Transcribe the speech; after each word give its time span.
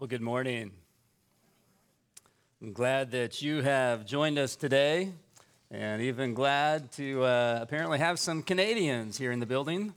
Well, 0.00 0.08
good 0.08 0.22
morning. 0.22 0.72
I'm 2.62 2.72
glad 2.72 3.10
that 3.10 3.42
you 3.42 3.60
have 3.60 4.06
joined 4.06 4.38
us 4.38 4.56
today, 4.56 5.12
and 5.70 6.00
even 6.00 6.32
glad 6.32 6.90
to 6.92 7.22
uh, 7.22 7.58
apparently 7.60 7.98
have 7.98 8.18
some 8.18 8.42
Canadians 8.42 9.18
here 9.18 9.30
in 9.30 9.40
the 9.40 9.46
building. 9.46 9.92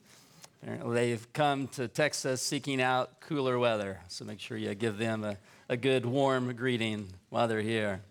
Apparently, 0.61 0.93
they've 0.93 1.31
come 1.31 1.69
to 1.69 1.87
Texas 1.87 2.41
seeking 2.41 2.81
out 2.81 3.21
cooler 3.21 3.57
weather, 3.57 4.01
so 4.09 4.25
make 4.25 4.41
sure 4.41 4.57
you 4.57 4.75
give 4.75 4.97
them 4.97 5.23
a, 5.23 5.37
a 5.69 5.77
good, 5.77 6.05
warm 6.05 6.53
greeting 6.53 7.07
while 7.29 7.47
they're 7.47 7.61
here. 7.61 8.01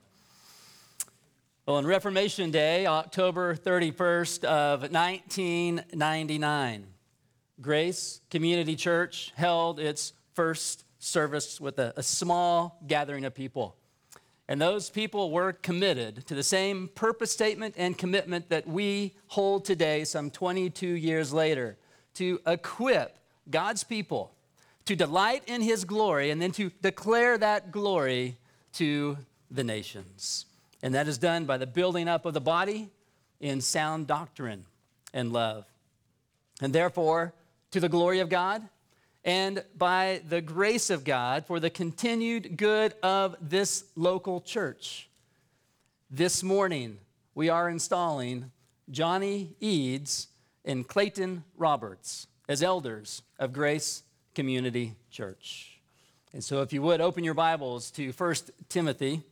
Well, 1.67 1.77
on 1.77 1.85
Reformation 1.85 2.51
Day, 2.51 2.87
October 2.87 3.55
31st 3.55 4.45
of 4.45 4.81
1999, 4.91 6.87
Grace 7.61 8.23
Community 8.31 8.77
Church 8.77 9.31
held 9.37 9.79
its 9.79 10.15
first 10.33 10.87
service 11.03 11.61
with 11.61 11.79
a, 11.79 11.93
a 11.96 12.03
small 12.03 12.79
gathering 12.86 13.25
of 13.25 13.35
people. 13.35 13.77
And 14.49 14.61
those 14.61 14.90
people 14.90 15.31
were 15.31 15.53
committed 15.53 16.27
to 16.27 16.35
the 16.35 16.43
same 16.43 16.89
purpose 16.94 17.32
statement 17.32 17.75
and 17.77 17.96
commitment 17.96 18.49
that 18.50 18.67
we 18.67 19.14
hold 19.29 19.64
today, 19.64 20.04
some 20.04 20.30
22 20.30 20.86
years 20.86 21.32
later, 21.32 21.77
to 22.14 22.41
equip 22.46 23.18
God's 23.50 23.85
people 23.85 24.32
to 24.85 24.96
delight 24.96 25.43
in 25.46 25.63
His 25.63 25.85
glory 25.85 26.30
and 26.30 26.43
then 26.43 26.53
to 26.53 26.71
declare 26.82 27.39
that 27.39 27.72
glory 27.72 28.36
to 28.75 29.16
the 29.50 29.64
nations. 29.64 30.46
And 30.82 30.94
that 30.94 31.08
is 31.08 31.19
done 31.19 31.44
by 31.44 31.57
the 31.57 31.66
building 31.66 32.08
up 32.08 32.27
of 32.27 32.34
the 32.34 32.41
body 32.41 32.91
in 33.41 33.61
sound 33.61 34.06
doctrine 34.06 34.66
and 35.14 35.33
love. 35.33 35.64
And 36.61 36.72
therefore, 36.72 37.33
to 37.70 37.80
the 37.80 37.89
glory 37.89 38.20
of 38.20 38.28
God 38.28 38.62
and 39.25 39.64
by 39.77 40.20
the 40.28 40.41
grace 40.41 40.91
of 40.91 41.05
God 41.05 41.47
for 41.47 41.61
the 41.61 41.70
continued 41.70 42.56
good 42.56 42.94
of 43.03 43.36
this 43.41 43.84
local 43.94 44.41
church. 44.41 45.08
This 46.10 46.42
morning, 46.42 46.98
we 47.34 47.48
are 47.48 47.69
installing 47.69 48.50
Johnny 48.91 49.55
Eads 49.60 50.28
and 50.64 50.86
Clayton 50.86 51.44
Roberts 51.56 52.27
as 52.48 52.62
elders 52.62 53.22
of 53.38 53.52
Grace 53.52 54.02
Community 54.34 54.94
Church. 55.10 55.80
And 56.32 56.42
so 56.42 56.62
if 56.62 56.72
you 56.72 56.82
would 56.82 57.00
open 57.00 57.25
your 57.25 57.34
Bibles 57.34 57.91
to 57.92 58.10
1 58.10 58.34
Timothy, 58.69 59.22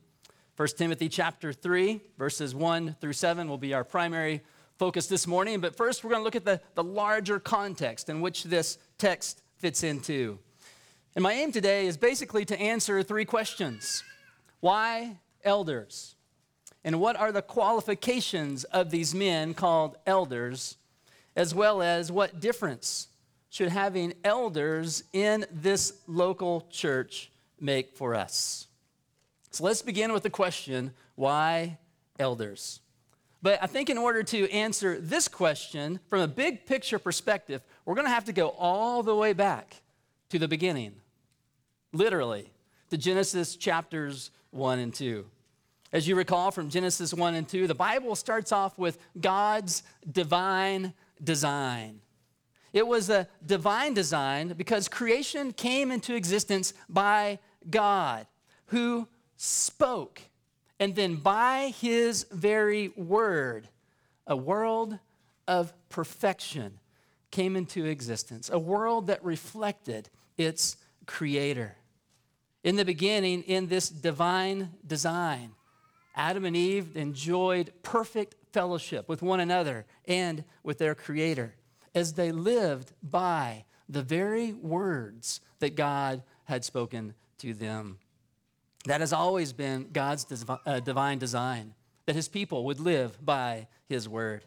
1 0.55 0.67
Timothy 0.77 1.09
chapter 1.09 1.51
3, 1.51 2.01
verses 2.17 2.55
1 2.55 2.95
through 3.01 3.13
7 3.13 3.49
will 3.49 3.57
be 3.57 3.73
our 3.73 3.83
primary 3.83 4.41
focus 4.77 5.07
this 5.07 5.27
morning. 5.27 5.59
But 5.59 5.75
first, 5.75 6.03
we're 6.03 6.11
going 6.11 6.21
to 6.21 6.23
look 6.23 6.35
at 6.35 6.45
the, 6.45 6.61
the 6.75 6.83
larger 6.83 7.39
context 7.39 8.09
in 8.09 8.21
which 8.21 8.43
this 8.43 8.77
text 8.97 9.40
fits 9.61 9.83
into. 9.83 10.39
And 11.15 11.21
my 11.21 11.33
aim 11.33 11.51
today 11.51 11.85
is 11.85 11.95
basically 11.95 12.45
to 12.45 12.59
answer 12.59 13.03
three 13.03 13.25
questions 13.25 14.03
Why 14.59 15.17
elders? 15.43 16.15
And 16.83 16.99
what 16.99 17.15
are 17.15 17.31
the 17.31 17.43
qualifications 17.43 18.63
of 18.63 18.89
these 18.89 19.13
men 19.13 19.53
called 19.53 19.97
elders, 20.07 20.77
as 21.35 21.53
well 21.53 21.83
as 21.83 22.11
what 22.11 22.39
difference 22.39 23.07
should 23.51 23.69
having 23.69 24.13
elders 24.23 25.03
in 25.13 25.45
this 25.51 25.93
local 26.07 26.67
church 26.71 27.31
make 27.59 27.95
for 27.95 28.15
us? 28.15 28.65
So 29.51 29.63
let's 29.63 29.83
begin 29.83 30.11
with 30.11 30.23
the 30.23 30.31
question 30.31 30.91
why 31.13 31.77
elders? 32.17 32.79
But 33.41 33.59
I 33.61 33.67
think 33.67 33.89
in 33.89 33.97
order 33.97 34.21
to 34.23 34.51
answer 34.51 34.99
this 34.99 35.27
question 35.27 35.99
from 36.07 36.21
a 36.21 36.27
big 36.27 36.65
picture 36.65 36.99
perspective, 36.99 37.61
we're 37.85 37.95
going 37.95 38.05
to 38.05 38.13
have 38.13 38.25
to 38.25 38.33
go 38.33 38.49
all 38.49 39.01
the 39.01 39.15
way 39.15 39.33
back 39.33 39.81
to 40.29 40.37
the 40.37 40.47
beginning, 40.47 40.93
literally, 41.91 42.51
to 42.91 42.97
Genesis 42.97 43.55
chapters 43.55 44.31
1 44.51 44.79
and 44.79 44.93
2. 44.93 45.25
As 45.91 46.07
you 46.07 46.15
recall 46.15 46.51
from 46.51 46.69
Genesis 46.69 47.13
1 47.13 47.35
and 47.35 47.47
2, 47.47 47.67
the 47.67 47.75
Bible 47.75 48.15
starts 48.15 48.51
off 48.51 48.77
with 48.77 48.97
God's 49.19 49.83
divine 50.09 50.93
design. 51.21 51.99
It 52.73 52.87
was 52.87 53.09
a 53.09 53.27
divine 53.45 53.93
design 53.93 54.49
because 54.49 54.87
creation 54.87 55.51
came 55.51 55.91
into 55.91 56.15
existence 56.15 56.73
by 56.87 57.39
God, 57.69 58.27
who 58.67 59.07
spoke, 59.35 60.21
and 60.81 60.95
then 60.95 61.17
by 61.17 61.75
his 61.79 62.25
very 62.31 62.87
word, 62.97 63.69
a 64.25 64.35
world 64.35 64.97
of 65.47 65.73
perfection 65.89 66.79
came 67.29 67.55
into 67.55 67.85
existence, 67.85 68.49
a 68.51 68.57
world 68.57 69.05
that 69.05 69.23
reflected 69.23 70.09
its 70.39 70.77
creator. 71.05 71.75
In 72.63 72.77
the 72.77 72.83
beginning, 72.83 73.43
in 73.43 73.67
this 73.67 73.89
divine 73.89 74.71
design, 74.85 75.51
Adam 76.15 76.45
and 76.45 76.57
Eve 76.57 76.97
enjoyed 76.97 77.71
perfect 77.83 78.33
fellowship 78.51 79.07
with 79.07 79.21
one 79.21 79.39
another 79.39 79.85
and 80.05 80.43
with 80.63 80.79
their 80.79 80.95
creator 80.95 81.53
as 81.93 82.13
they 82.13 82.31
lived 82.31 82.91
by 83.03 83.65
the 83.87 84.01
very 84.01 84.51
words 84.51 85.41
that 85.59 85.75
God 85.75 86.23
had 86.45 86.65
spoken 86.65 87.13
to 87.37 87.53
them. 87.53 87.99
That 88.85 89.01
has 89.01 89.13
always 89.13 89.53
been 89.53 89.89
God's 89.93 90.45
uh, 90.65 90.79
divine 90.79 91.19
design, 91.19 91.73
that 92.05 92.15
his 92.15 92.27
people 92.27 92.65
would 92.65 92.79
live 92.79 93.23
by 93.23 93.67
his 93.87 94.09
word. 94.09 94.43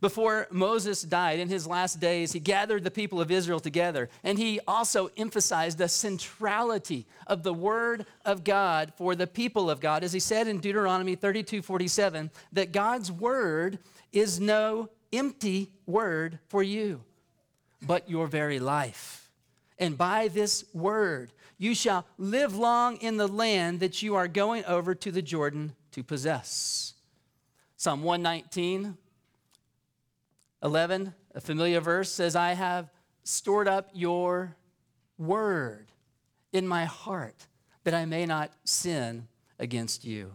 Before 0.00 0.46
Moses 0.50 1.00
died 1.00 1.38
in 1.38 1.48
his 1.48 1.66
last 1.66 2.00
days, 2.00 2.32
he 2.32 2.40
gathered 2.40 2.84
the 2.84 2.90
people 2.90 3.20
of 3.20 3.30
Israel 3.30 3.60
together, 3.60 4.10
and 4.22 4.36
he 4.38 4.60
also 4.68 5.08
emphasized 5.16 5.78
the 5.78 5.88
centrality 5.88 7.06
of 7.26 7.42
the 7.42 7.54
word 7.54 8.04
of 8.24 8.44
God 8.44 8.92
for 8.96 9.14
the 9.14 9.26
people 9.26 9.70
of 9.70 9.80
God, 9.80 10.04
as 10.04 10.12
he 10.12 10.20
said 10.20 10.48
in 10.48 10.60
Deuteronomy 10.60 11.14
32 11.14 11.62
47, 11.62 12.30
that 12.52 12.72
God's 12.72 13.10
word 13.10 13.78
is 14.12 14.38
no 14.38 14.90
empty 15.12 15.72
word 15.86 16.40
for 16.48 16.62
you, 16.62 17.02
but 17.80 18.10
your 18.10 18.26
very 18.26 18.58
life. 18.58 19.30
And 19.78 19.96
by 19.96 20.28
this 20.28 20.64
word, 20.74 21.32
you 21.58 21.74
shall 21.74 22.06
live 22.18 22.56
long 22.56 22.96
in 22.98 23.16
the 23.16 23.28
land 23.28 23.80
that 23.80 24.02
you 24.02 24.14
are 24.14 24.28
going 24.28 24.64
over 24.66 24.94
to 24.94 25.10
the 25.10 25.22
Jordan 25.22 25.74
to 25.92 26.02
possess. 26.02 26.94
Psalm 27.76 28.02
119 28.02 28.96
11, 30.62 31.14
a 31.34 31.40
familiar 31.40 31.80
verse, 31.80 32.10
says, 32.10 32.34
I 32.34 32.54
have 32.54 32.90
stored 33.22 33.68
up 33.68 33.90
your 33.92 34.56
word 35.18 35.92
in 36.52 36.66
my 36.66 36.86
heart 36.86 37.46
that 37.84 37.94
I 37.94 38.04
may 38.04 38.26
not 38.26 38.50
sin 38.64 39.28
against 39.58 40.04
you. 40.04 40.34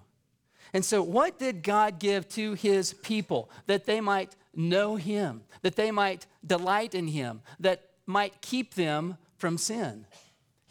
And 0.74 0.86
so, 0.86 1.04
what 1.04 1.38
did 1.38 1.64
God 1.64 2.00
give 2.00 2.30
to 2.30 2.54
his 2.54 2.94
people 2.94 3.50
that 3.66 3.86
they 3.86 4.00
might 4.00 4.36
know 4.56 4.96
him, 4.96 5.42
that 5.64 5.76
they 5.76 5.92
might 5.92 6.28
delight 6.46 6.96
in 6.96 7.08
him, 7.08 7.42
that 7.60 7.90
might 8.06 8.42
keep 8.42 8.76
them 8.76 9.18
from 9.36 9.58
sin? 9.58 10.06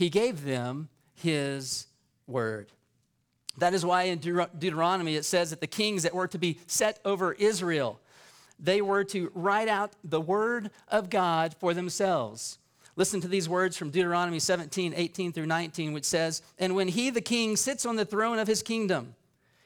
He 0.00 0.08
gave 0.10 0.44
them 0.44 0.88
his 1.14 1.86
word. 2.26 2.72
That 3.58 3.74
is 3.74 3.84
why 3.84 4.04
in 4.04 4.18
Deuteronomy 4.18 5.14
it 5.14 5.24
says 5.24 5.50
that 5.50 5.60
the 5.60 5.66
kings 5.66 6.04
that 6.04 6.14
were 6.14 6.26
to 6.28 6.38
be 6.38 6.58
set 6.66 6.98
over 7.04 7.34
Israel 7.34 8.00
they 8.62 8.82
were 8.82 9.04
to 9.04 9.30
write 9.34 9.68
out 9.68 9.92
the 10.04 10.20
word 10.20 10.70
of 10.88 11.10
God 11.10 11.54
for 11.58 11.72
themselves. 11.74 12.58
Listen 12.96 13.20
to 13.20 13.28
these 13.28 13.48
words 13.48 13.76
from 13.76 13.90
Deuteronomy 13.90 14.38
17, 14.38 14.92
18 14.94 15.32
through 15.32 15.46
19, 15.46 15.92
which 15.92 16.04
says, 16.04 16.42
And 16.58 16.74
when 16.74 16.88
he, 16.88 17.10
the 17.10 17.20
king, 17.20 17.56
sits 17.56 17.86
on 17.86 17.96
the 17.96 18.04
throne 18.04 18.38
of 18.38 18.48
his 18.48 18.62
kingdom, 18.62 19.14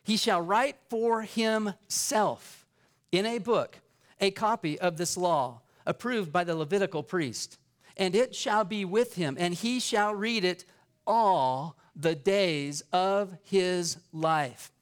he 0.05 0.17
shall 0.17 0.41
write 0.41 0.77
for 0.89 1.23
himself 1.23 2.67
in 3.11 3.27
a 3.27 3.39
book 3.39 3.79
a 4.21 4.31
copy 4.31 4.79
of 4.79 4.97
this 4.97 5.17
law, 5.17 5.61
approved 5.87 6.33
by 6.33 6.45
the 6.45 6.55
Levitical 6.55 7.03
priest. 7.03 7.59
And 7.97 8.15
it 8.15 8.35
shall 8.35 8.65
be 8.65 8.85
with 8.85 9.15
him, 9.15 9.37
and 9.39 9.55
he 9.55 9.79
shall 9.79 10.15
read 10.15 10.45
it 10.45 10.65
all 11.07 11.77
the 11.95 12.15
days 12.15 12.83
of 12.93 13.37
his 13.43 13.99
life. 14.13 14.73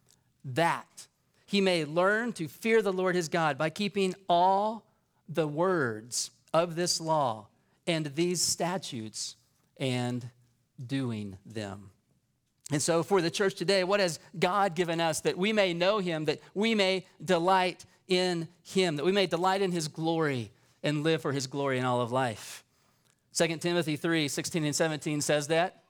That 0.44 1.06
he 1.46 1.60
may 1.60 1.84
learn 1.84 2.32
to 2.34 2.48
fear 2.48 2.80
the 2.80 2.92
Lord 2.92 3.14
his 3.14 3.28
God 3.28 3.58
by 3.58 3.70
keeping 3.70 4.14
all 4.28 4.86
the 5.28 5.46
words 5.46 6.30
of 6.54 6.74
this 6.74 7.00
law 7.00 7.48
and 7.86 8.06
these 8.14 8.40
statutes 8.40 9.36
and 9.78 10.30
doing 10.84 11.36
them. 11.44 11.90
And 12.70 12.80
so, 12.80 13.02
for 13.02 13.20
the 13.20 13.30
church 13.30 13.54
today, 13.54 13.84
what 13.84 14.00
has 14.00 14.18
God 14.38 14.74
given 14.74 15.00
us 15.00 15.20
that 15.20 15.36
we 15.36 15.52
may 15.52 15.74
know 15.74 15.98
him, 15.98 16.24
that 16.24 16.40
we 16.54 16.74
may 16.74 17.04
delight 17.22 17.84
in 18.08 18.48
him, 18.62 18.96
that 18.96 19.04
we 19.04 19.12
may 19.12 19.26
delight 19.26 19.60
in 19.60 19.72
his 19.72 19.88
glory 19.88 20.50
and 20.82 21.02
live 21.02 21.20
for 21.20 21.32
his 21.32 21.46
glory 21.46 21.78
in 21.78 21.84
all 21.84 22.00
of 22.00 22.12
life? 22.12 22.64
2 23.34 23.56
Timothy 23.58 23.96
3 23.96 24.28
16 24.28 24.64
and 24.64 24.74
17 24.74 25.20
says 25.20 25.48
that 25.48 25.82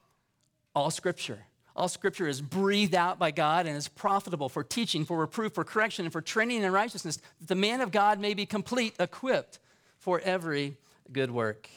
all 0.74 0.90
scripture 0.90 1.44
all 1.74 1.88
scripture 1.88 2.28
is 2.28 2.40
breathed 2.40 2.94
out 2.94 3.18
by 3.18 3.30
God 3.30 3.66
and 3.66 3.76
is 3.76 3.88
profitable 3.88 4.48
for 4.48 4.62
teaching, 4.62 5.04
for 5.04 5.18
reproof, 5.18 5.54
for 5.54 5.64
correction, 5.64 6.04
and 6.04 6.12
for 6.12 6.20
training 6.20 6.62
in 6.62 6.70
righteousness, 6.70 7.18
that 7.40 7.48
the 7.48 7.54
man 7.54 7.80
of 7.80 7.90
God 7.90 8.20
may 8.20 8.34
be 8.34 8.44
complete, 8.44 8.94
equipped 9.00 9.58
for 9.98 10.20
every 10.20 10.76
good 11.10 11.30
work. 11.30 11.68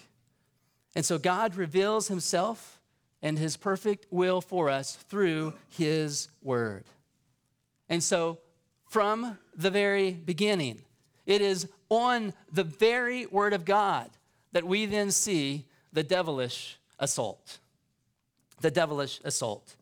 And 0.95 1.05
so 1.05 1.17
God 1.17 1.55
reveals 1.55 2.07
himself 2.07 2.79
and 3.21 3.39
his 3.39 3.55
perfect 3.57 4.05
will 4.11 4.41
for 4.41 4.69
us 4.69 4.95
through 4.95 5.53
his 5.69 6.27
word. 6.43 6.83
And 7.87 8.03
so, 8.03 8.39
from 8.89 9.37
the 9.55 9.69
very 9.69 10.11
beginning, 10.11 10.81
it 11.25 11.41
is 11.41 11.67
on 11.89 12.33
the 12.51 12.63
very 12.63 13.25
word 13.25 13.53
of 13.53 13.65
God 13.65 14.09
that 14.55 14.63
we 14.63 14.85
then 14.85 15.11
see 15.11 15.65
the 15.91 16.01
devilish 16.01 16.77
assault. 16.97 17.59
The 18.61 18.71
devilish 18.71 19.19
assault. 19.25 19.75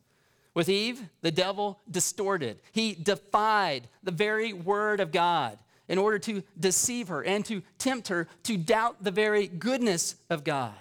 With 0.52 0.68
Eve, 0.68 1.00
the 1.20 1.30
devil 1.30 1.78
distorted. 1.88 2.58
He 2.72 2.92
defied 2.92 3.86
the 4.02 4.10
very 4.10 4.52
word 4.52 4.98
of 4.98 5.12
God 5.12 5.60
in 5.86 5.96
order 5.96 6.18
to 6.18 6.42
deceive 6.58 7.06
her 7.06 7.22
and 7.22 7.44
to 7.44 7.62
tempt 7.78 8.08
her 8.08 8.26
to 8.42 8.56
doubt 8.56 8.96
the 9.00 9.12
very 9.12 9.46
goodness 9.46 10.16
of 10.28 10.42
God, 10.42 10.74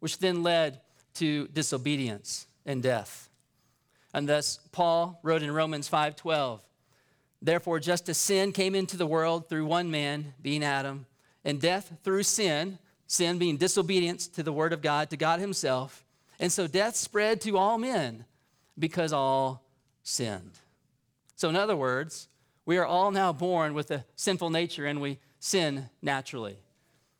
which 0.00 0.18
then 0.18 0.42
led 0.42 0.82
to 1.14 1.48
disobedience 1.48 2.46
and 2.66 2.82
death. 2.82 3.30
And 4.12 4.28
thus 4.28 4.60
Paul 4.70 5.18
wrote 5.22 5.42
in 5.42 5.50
Romans 5.50 5.88
5:12, 5.88 6.60
Therefore 7.40 7.80
just 7.80 8.06
as 8.10 8.18
sin 8.18 8.52
came 8.52 8.74
into 8.74 8.98
the 8.98 9.06
world 9.06 9.48
through 9.48 9.64
one 9.64 9.90
man, 9.90 10.34
being 10.42 10.62
Adam, 10.62 11.06
and 11.42 11.58
death 11.58 11.94
through 12.04 12.24
sin, 12.24 12.78
sin 13.10 13.38
being 13.38 13.56
disobedience 13.56 14.28
to 14.28 14.40
the 14.40 14.52
word 14.52 14.72
of 14.72 14.80
God, 14.80 15.10
to 15.10 15.16
God 15.16 15.40
himself, 15.40 16.04
and 16.38 16.52
so 16.52 16.68
death 16.68 16.94
spread 16.94 17.40
to 17.40 17.58
all 17.58 17.76
men 17.76 18.24
because 18.78 19.12
all 19.12 19.64
sinned. 20.04 20.52
So, 21.34 21.48
in 21.48 21.56
other 21.56 21.74
words, 21.74 22.28
we 22.66 22.78
are 22.78 22.86
all 22.86 23.10
now 23.10 23.32
born 23.32 23.74
with 23.74 23.90
a 23.90 24.04
sinful 24.14 24.50
nature 24.50 24.86
and 24.86 25.00
we 25.00 25.18
sin 25.40 25.90
naturally. 26.00 26.56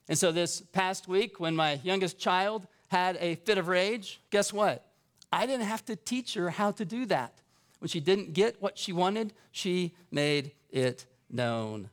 And 0.09 0.17
so, 0.17 0.31
this 0.31 0.61
past 0.61 1.09
week, 1.09 1.41
when 1.41 1.57
my 1.57 1.81
youngest 1.83 2.21
child 2.21 2.69
had 2.87 3.17
a 3.17 3.35
fit 3.35 3.59
of 3.59 3.67
rage, 3.67 4.21
guess 4.31 4.53
what? 4.53 4.87
I 5.33 5.45
didn't 5.45 5.67
have 5.67 5.85
to 5.87 5.97
teach 5.97 6.35
her 6.35 6.51
how 6.51 6.71
to 6.71 6.85
do 6.85 7.05
that. 7.07 7.35
When 7.81 7.89
she 7.89 7.99
didn't 7.99 8.33
get 8.33 8.63
what 8.63 8.79
she 8.79 8.93
wanted, 8.93 9.33
she 9.51 9.93
made 10.13 10.53
it 10.71 11.05
known. 11.29 11.91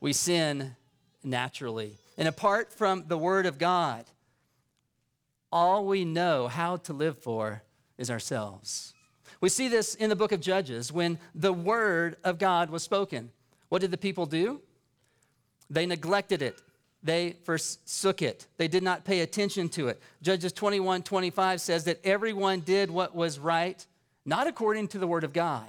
We 0.00 0.14
sin 0.14 0.74
naturally. 1.22 1.98
And 2.18 2.28
apart 2.28 2.72
from 2.72 3.04
the 3.08 3.18
Word 3.18 3.46
of 3.46 3.58
God, 3.58 4.04
all 5.52 5.86
we 5.86 6.04
know 6.04 6.48
how 6.48 6.76
to 6.76 6.92
live 6.92 7.18
for 7.18 7.62
is 7.98 8.10
ourselves. 8.10 8.94
We 9.40 9.48
see 9.48 9.68
this 9.68 9.94
in 9.94 10.08
the 10.08 10.16
book 10.16 10.32
of 10.32 10.40
Judges 10.40 10.92
when 10.92 11.18
the 11.34 11.52
word 11.52 12.16
of 12.24 12.38
God 12.38 12.70
was 12.70 12.82
spoken. 12.82 13.30
What 13.68 13.80
did 13.80 13.90
the 13.90 13.98
people 13.98 14.26
do? 14.26 14.60
They 15.68 15.86
neglected 15.86 16.42
it. 16.42 16.60
They 17.02 17.36
forsook 17.44 18.22
it. 18.22 18.46
They 18.56 18.68
did 18.68 18.82
not 18.82 19.04
pay 19.04 19.20
attention 19.20 19.68
to 19.70 19.88
it. 19.88 20.00
Judges 20.22 20.52
21 20.52 21.02
25 21.02 21.60
says 21.60 21.84
that 21.84 22.04
everyone 22.04 22.60
did 22.60 22.90
what 22.90 23.14
was 23.14 23.38
right, 23.38 23.84
not 24.24 24.46
according 24.46 24.88
to 24.88 24.98
the 24.98 25.06
word 25.06 25.22
of 25.22 25.32
God, 25.32 25.68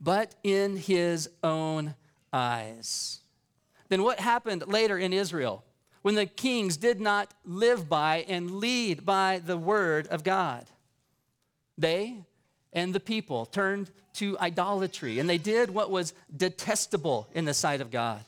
but 0.00 0.34
in 0.44 0.76
his 0.76 1.30
own 1.42 1.94
eyes. 2.32 3.20
Then 3.88 4.02
what 4.02 4.20
happened 4.20 4.68
later 4.68 4.98
in 4.98 5.12
Israel 5.12 5.64
when 6.02 6.14
the 6.14 6.26
kings 6.26 6.76
did 6.76 7.00
not 7.00 7.34
live 7.44 7.88
by 7.88 8.24
and 8.28 8.52
lead 8.52 9.04
by 9.04 9.40
the 9.44 9.56
word 9.56 10.06
of 10.08 10.24
God? 10.24 10.66
They 11.76 12.24
and 12.72 12.94
the 12.94 13.00
people 13.00 13.46
turned 13.46 13.90
to 14.14 14.36
idolatry, 14.38 15.18
and 15.18 15.28
they 15.28 15.38
did 15.38 15.70
what 15.70 15.90
was 15.90 16.12
detestable 16.36 17.28
in 17.34 17.44
the 17.44 17.54
sight 17.54 17.80
of 17.80 17.90
God. 17.90 18.20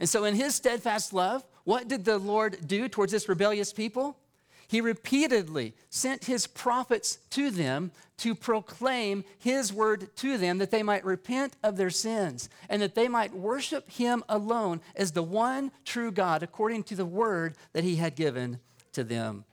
And 0.00 0.08
so, 0.08 0.24
in 0.24 0.34
his 0.34 0.54
steadfast 0.54 1.12
love, 1.12 1.44
what 1.64 1.88
did 1.88 2.04
the 2.04 2.18
Lord 2.18 2.66
do 2.66 2.88
towards 2.88 3.12
this 3.12 3.28
rebellious 3.28 3.72
people? 3.72 4.16
He 4.66 4.80
repeatedly 4.80 5.74
sent 5.90 6.24
his 6.24 6.46
prophets 6.46 7.18
to 7.30 7.50
them 7.50 7.92
to 8.18 8.34
proclaim 8.34 9.24
his 9.38 9.72
word 9.72 10.14
to 10.16 10.38
them 10.38 10.58
that 10.58 10.70
they 10.70 10.82
might 10.82 11.04
repent 11.04 11.56
of 11.62 11.76
their 11.76 11.90
sins 11.90 12.48
and 12.68 12.80
that 12.80 12.94
they 12.94 13.08
might 13.08 13.34
worship 13.34 13.90
him 13.90 14.22
alone 14.28 14.80
as 14.94 15.12
the 15.12 15.22
one 15.22 15.72
true 15.84 16.12
God 16.12 16.42
according 16.42 16.84
to 16.84 16.94
the 16.94 17.04
word 17.04 17.56
that 17.72 17.84
he 17.84 17.96
had 17.96 18.14
given 18.14 18.60
to 18.92 19.04
them. 19.04 19.44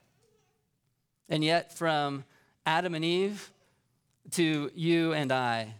And 1.27 1.43
yet, 1.43 1.75
from 1.75 2.25
Adam 2.65 2.93
and 2.93 3.03
Eve 3.03 3.51
to 4.31 4.71
you 4.75 5.13
and 5.13 5.31
I. 5.31 5.75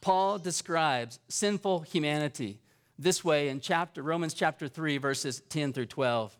Paul 0.00 0.38
describes 0.38 1.18
sinful 1.28 1.80
humanity 1.80 2.58
this 2.98 3.24
way 3.24 3.48
in 3.48 3.60
chapter 3.60 4.02
Romans 4.02 4.34
chapter 4.34 4.68
3 4.68 4.98
verses 4.98 5.42
10 5.48 5.72
through 5.72 5.86
12. 5.86 6.36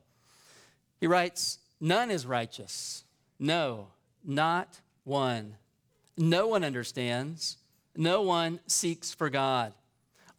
He 1.00 1.06
writes, 1.06 1.58
"None 1.82 2.12
is 2.12 2.24
righteous. 2.24 3.02
No, 3.40 3.88
not 4.22 4.80
one. 5.02 5.56
No 6.16 6.46
one 6.46 6.62
understands. 6.62 7.56
No 7.96 8.22
one 8.22 8.60
seeks 8.68 9.12
for 9.12 9.28
God. 9.28 9.74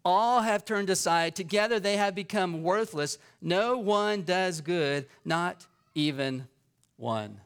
All 0.06 0.42
have 0.42 0.63
turned 0.63 0.90
aside. 0.90 1.36
Together 1.36 1.81
they 1.81 1.98
have 1.98 2.16
become 2.16 2.63
worthless. 2.63 3.18
No 3.42 3.78
one 3.78 4.24
does 4.24 4.62
good, 4.62 5.06
not 5.25 5.68
even 5.94 6.48
one." 6.95 7.42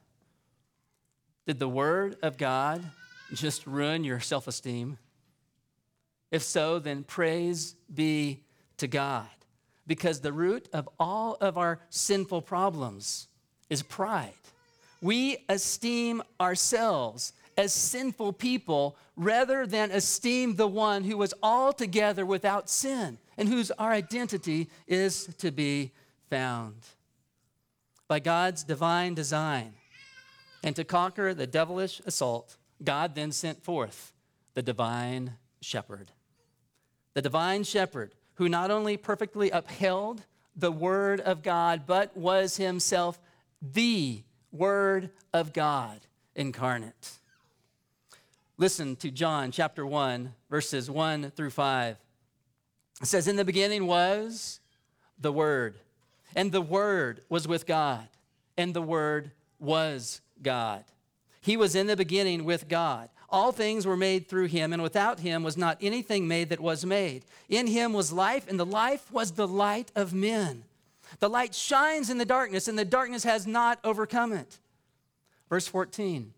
Did 1.47 1.57
the 1.57 1.67
word 1.67 2.17
of 2.21 2.37
God 2.37 2.91
just 3.33 3.65
ruin 3.65 4.03
your 4.03 4.19
self 4.19 4.47
esteem? 4.47 4.99
If 6.29 6.43
so, 6.43 6.77
then 6.77 7.03
praise 7.03 7.75
be 7.91 8.43
to 8.77 8.87
God. 8.87 9.27
Because 9.87 10.21
the 10.21 10.33
root 10.33 10.69
of 10.71 10.87
all 10.99 11.35
of 11.41 11.57
our 11.57 11.79
sinful 11.89 12.43
problems 12.43 13.27
is 13.69 13.83
pride. 13.83 14.33
We 15.01 15.37
esteem 15.49 16.23
ourselves 16.39 17.33
as 17.57 17.73
sinful 17.73 18.33
people 18.33 18.95
rather 19.15 19.65
than 19.65 19.91
esteem 19.91 20.55
the 20.55 20.67
one 20.67 21.03
who 21.03 21.17
was 21.17 21.33
altogether 21.41 22.25
without 22.25 22.69
sin 22.69 23.17
and 23.37 23.49
whose 23.49 23.71
our 23.71 23.91
identity 23.91 24.69
is 24.87 25.25
to 25.39 25.51
be 25.51 25.91
found. 26.29 26.75
By 28.07 28.19
God's 28.19 28.63
divine 28.63 29.15
design, 29.15 29.73
and 30.63 30.75
to 30.75 30.83
conquer 30.83 31.33
the 31.33 31.47
devilish 31.47 32.01
assault, 32.05 32.57
God 32.83 33.15
then 33.15 33.31
sent 33.31 33.63
forth 33.63 34.13
the 34.53 34.61
divine 34.61 35.33
shepherd. 35.61 36.11
The 37.13 37.21
divine 37.21 37.63
shepherd 37.63 38.13
who 38.35 38.49
not 38.49 38.71
only 38.71 38.97
perfectly 38.97 39.49
upheld 39.49 40.23
the 40.55 40.71
word 40.71 41.19
of 41.21 41.43
God, 41.43 41.83
but 41.85 42.15
was 42.17 42.57
himself 42.57 43.19
the 43.61 44.23
word 44.51 45.09
of 45.33 45.53
God 45.53 45.99
incarnate. 46.35 47.11
Listen 48.57 48.95
to 48.97 49.11
John 49.11 49.51
chapter 49.51 49.85
1, 49.85 50.33
verses 50.49 50.89
1 50.89 51.31
through 51.31 51.51
5. 51.51 51.97
It 53.01 53.07
says, 53.07 53.27
In 53.27 53.35
the 53.35 53.45
beginning 53.45 53.85
was 53.85 54.59
the 55.19 55.31
Word, 55.31 55.75
and 56.35 56.51
the 56.51 56.61
Word 56.61 57.21
was 57.29 57.47
with 57.47 57.67
God, 57.67 58.07
and 58.57 58.73
the 58.73 58.81
Word 58.81 59.31
was 59.59 60.21
God. 60.41 60.83
He 61.41 61.55
was 61.55 61.75
in 61.75 61.87
the 61.87 61.95
beginning 61.95 62.45
with 62.45 62.67
God. 62.67 63.09
All 63.29 63.51
things 63.51 63.85
were 63.85 63.97
made 63.97 64.27
through 64.27 64.47
him, 64.47 64.73
and 64.73 64.81
without 64.81 65.19
him 65.19 65.43
was 65.43 65.57
not 65.57 65.77
anything 65.81 66.27
made 66.27 66.49
that 66.49 66.59
was 66.59 66.85
made. 66.85 67.25
In 67.49 67.67
him 67.67 67.93
was 67.93 68.11
life, 68.11 68.47
and 68.49 68.59
the 68.59 68.65
life 68.65 69.11
was 69.11 69.33
the 69.33 69.47
light 69.47 69.91
of 69.95 70.13
men. 70.13 70.63
The 71.19 71.29
light 71.29 71.55
shines 71.55 72.09
in 72.09 72.17
the 72.17 72.25
darkness, 72.25 72.67
and 72.67 72.77
the 72.77 72.85
darkness 72.85 73.23
has 73.23 73.47
not 73.47 73.79
overcome 73.83 74.33
it. 74.33 74.59
Verse 75.49 75.67
14 75.67 76.33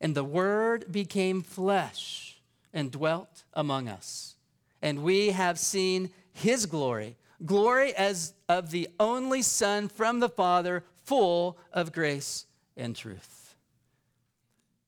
And 0.00 0.14
the 0.14 0.24
Word 0.24 0.90
became 0.90 1.42
flesh 1.42 2.40
and 2.72 2.90
dwelt 2.90 3.44
among 3.52 3.88
us, 3.88 4.36
and 4.80 5.02
we 5.02 5.30
have 5.30 5.58
seen 5.58 6.10
his 6.32 6.66
glory 6.66 7.16
glory 7.44 7.94
as 7.94 8.34
of 8.48 8.70
the 8.70 8.88
only 8.98 9.42
Son 9.42 9.88
from 9.88 10.20
the 10.20 10.28
Father, 10.28 10.84
full 11.02 11.58
of 11.72 11.92
grace 11.92 12.46
and 12.76 12.94
truth. 12.94 13.56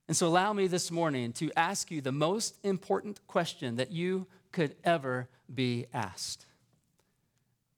And 0.07 0.15
so, 0.15 0.27
allow 0.27 0.53
me 0.53 0.67
this 0.67 0.89
morning 0.89 1.33
to 1.33 1.51
ask 1.57 1.91
you 1.91 2.01
the 2.01 2.11
most 2.11 2.57
important 2.63 3.25
question 3.27 3.75
that 3.75 3.91
you 3.91 4.25
could 4.51 4.75
ever 4.83 5.27
be 5.53 5.87
asked 5.93 6.45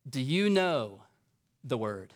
Do 0.08 0.22
you 0.22 0.50
know 0.50 1.02
the 1.64 1.78
Word? 1.78 2.14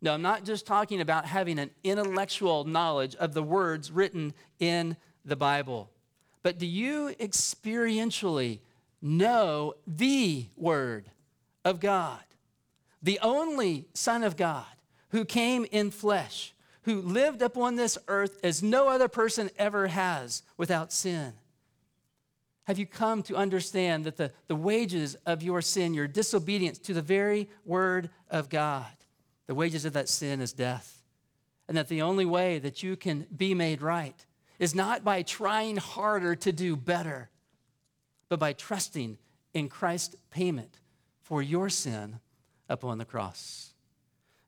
No, 0.00 0.14
I'm 0.14 0.22
not 0.22 0.44
just 0.44 0.66
talking 0.66 1.00
about 1.00 1.26
having 1.26 1.58
an 1.58 1.70
intellectual 1.82 2.64
knowledge 2.64 3.16
of 3.16 3.34
the 3.34 3.42
words 3.42 3.90
written 3.90 4.32
in 4.60 4.96
the 5.24 5.36
Bible, 5.36 5.90
but 6.42 6.58
do 6.58 6.66
you 6.66 7.14
experientially 7.20 8.60
know 9.02 9.74
the 9.86 10.46
Word 10.56 11.10
of 11.64 11.80
God, 11.80 12.22
the 13.02 13.18
only 13.22 13.86
Son 13.94 14.22
of 14.22 14.36
God? 14.36 14.66
who 15.10 15.24
came 15.24 15.66
in 15.70 15.90
flesh, 15.90 16.54
who 16.82 17.00
lived 17.00 17.42
upon 17.42 17.76
this 17.76 17.98
earth 18.08 18.38
as 18.42 18.62
no 18.62 18.88
other 18.88 19.08
person 19.08 19.50
ever 19.58 19.88
has 19.88 20.42
without 20.56 20.92
sin? 20.92 21.32
Have 22.68 22.78
you 22.78 22.86
come 22.86 23.22
to 23.24 23.34
understand 23.34 24.04
that 24.04 24.16
the, 24.16 24.30
the 24.46 24.54
wages 24.54 25.16
of 25.26 25.42
your 25.42 25.60
sin, 25.60 25.92
your 25.92 26.06
disobedience 26.06 26.78
to 26.80 26.94
the 26.94 27.02
very 27.02 27.48
word 27.64 28.10
of 28.30 28.48
God, 28.48 28.86
the 29.48 29.54
wages 29.54 29.84
of 29.84 29.94
that 29.94 30.08
sin 30.08 30.40
is 30.40 30.52
death? 30.52 30.98
and 31.68 31.76
that 31.76 31.88
the 31.88 32.02
only 32.02 32.24
way 32.24 32.58
that 32.58 32.82
you 32.82 32.96
can 32.96 33.26
be 33.36 33.54
made 33.54 33.82
right 33.82 34.26
is 34.58 34.74
not 34.74 35.04
by 35.04 35.22
trying 35.22 35.76
harder 35.76 36.34
to 36.34 36.50
do 36.50 36.74
better, 36.74 37.28
but 38.28 38.40
by 38.40 38.54
trusting 38.54 39.18
in 39.52 39.68
Christ's 39.68 40.16
payment 40.30 40.80
for 41.20 41.42
your 41.42 41.68
sin 41.68 42.18
upon 42.68 42.98
the 42.98 43.04
cross. 43.04 43.74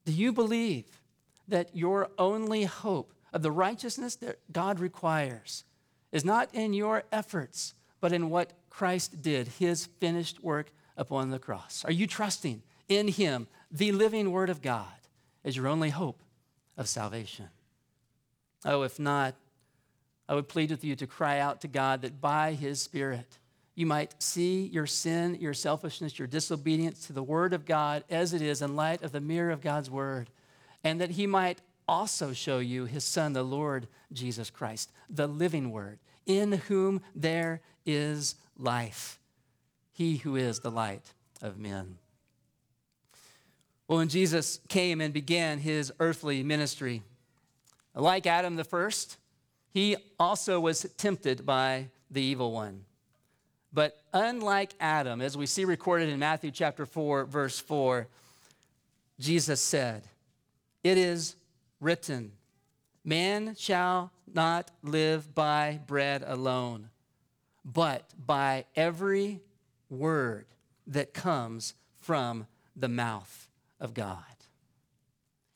Do 0.06 0.12
you 0.12 0.32
believe 0.32 1.02
that 1.46 1.76
your 1.76 2.10
only 2.18 2.64
hope 2.64 3.12
of 3.32 3.42
the 3.42 3.52
righteousness 3.52 4.16
that 4.16 4.40
God 4.50 4.80
requires 4.80 5.64
is 6.10 6.24
not 6.24 6.48
in 6.54 6.72
your 6.72 7.04
efforts, 7.12 7.74
but 8.00 8.12
in 8.12 8.30
what 8.30 8.52
Christ 8.70 9.22
did, 9.22 9.48
his 9.48 9.86
finished 9.86 10.42
work 10.42 10.70
upon 10.96 11.30
the 11.30 11.38
cross? 11.38 11.84
Are 11.84 11.92
you 11.92 12.06
trusting 12.06 12.62
in 12.88 13.08
him, 13.08 13.46
the 13.70 13.92
living 13.92 14.30
word 14.30 14.50
of 14.50 14.62
God, 14.62 14.86
as 15.44 15.56
your 15.56 15.68
only 15.68 15.90
hope 15.90 16.22
of 16.76 16.88
salvation? 16.88 17.48
Oh, 18.64 18.82
if 18.82 18.98
not, 18.98 19.34
I 20.28 20.34
would 20.34 20.48
plead 20.48 20.70
with 20.70 20.84
you 20.84 20.94
to 20.96 21.06
cry 21.06 21.38
out 21.38 21.60
to 21.62 21.68
God 21.68 22.02
that 22.02 22.20
by 22.20 22.52
his 22.52 22.80
Spirit, 22.80 23.38
you 23.74 23.86
might 23.86 24.22
see 24.22 24.66
your 24.66 24.86
sin, 24.86 25.38
your 25.40 25.54
selfishness, 25.54 26.18
your 26.18 26.28
disobedience 26.28 27.06
to 27.06 27.12
the 27.12 27.22
Word 27.22 27.52
of 27.52 27.64
God 27.64 28.04
as 28.10 28.34
it 28.34 28.42
is 28.42 28.60
in 28.60 28.76
light 28.76 29.02
of 29.02 29.12
the 29.12 29.20
mirror 29.20 29.50
of 29.50 29.62
God's 29.62 29.90
Word, 29.90 30.28
and 30.84 31.00
that 31.00 31.12
He 31.12 31.26
might 31.26 31.60
also 31.88 32.32
show 32.32 32.58
you 32.58 32.84
His 32.84 33.04
Son, 33.04 33.32
the 33.32 33.42
Lord 33.42 33.88
Jesus 34.12 34.50
Christ, 34.50 34.92
the 35.08 35.26
living 35.26 35.70
Word, 35.70 35.98
in 36.26 36.52
whom 36.52 37.00
there 37.14 37.62
is 37.86 38.34
life, 38.58 39.18
He 39.92 40.16
who 40.18 40.36
is 40.36 40.60
the 40.60 40.70
light 40.70 41.12
of 41.42 41.58
men. 41.58 41.98
Well, 43.88 43.98
when 43.98 44.08
Jesus 44.08 44.60
came 44.68 45.00
and 45.00 45.12
began 45.12 45.58
His 45.58 45.92
earthly 45.98 46.42
ministry, 46.42 47.02
like 47.94 48.26
Adam 48.26 48.56
the 48.56 48.64
first, 48.64 49.16
He 49.72 49.96
also 50.18 50.60
was 50.60 50.86
tempted 50.96 51.44
by 51.44 51.88
the 52.10 52.22
evil 52.22 52.52
one. 52.52 52.84
But 53.72 54.02
unlike 54.12 54.74
Adam, 54.80 55.20
as 55.20 55.36
we 55.36 55.46
see 55.46 55.64
recorded 55.64 56.08
in 56.08 56.18
Matthew 56.18 56.50
chapter 56.50 56.86
4, 56.86 57.24
verse 57.24 57.58
4, 57.60 58.08
Jesus 59.20 59.60
said, 59.60 60.02
It 60.82 60.98
is 60.98 61.36
written, 61.80 62.32
Man 63.04 63.54
shall 63.56 64.10
not 64.32 64.70
live 64.82 65.34
by 65.34 65.80
bread 65.86 66.24
alone, 66.26 66.88
but 67.64 68.04
by 68.26 68.64
every 68.76 69.40
word 69.88 70.46
that 70.86 71.14
comes 71.14 71.74
from 71.98 72.46
the 72.76 72.88
mouth 72.88 73.48
of 73.78 73.94
God. 73.94 74.24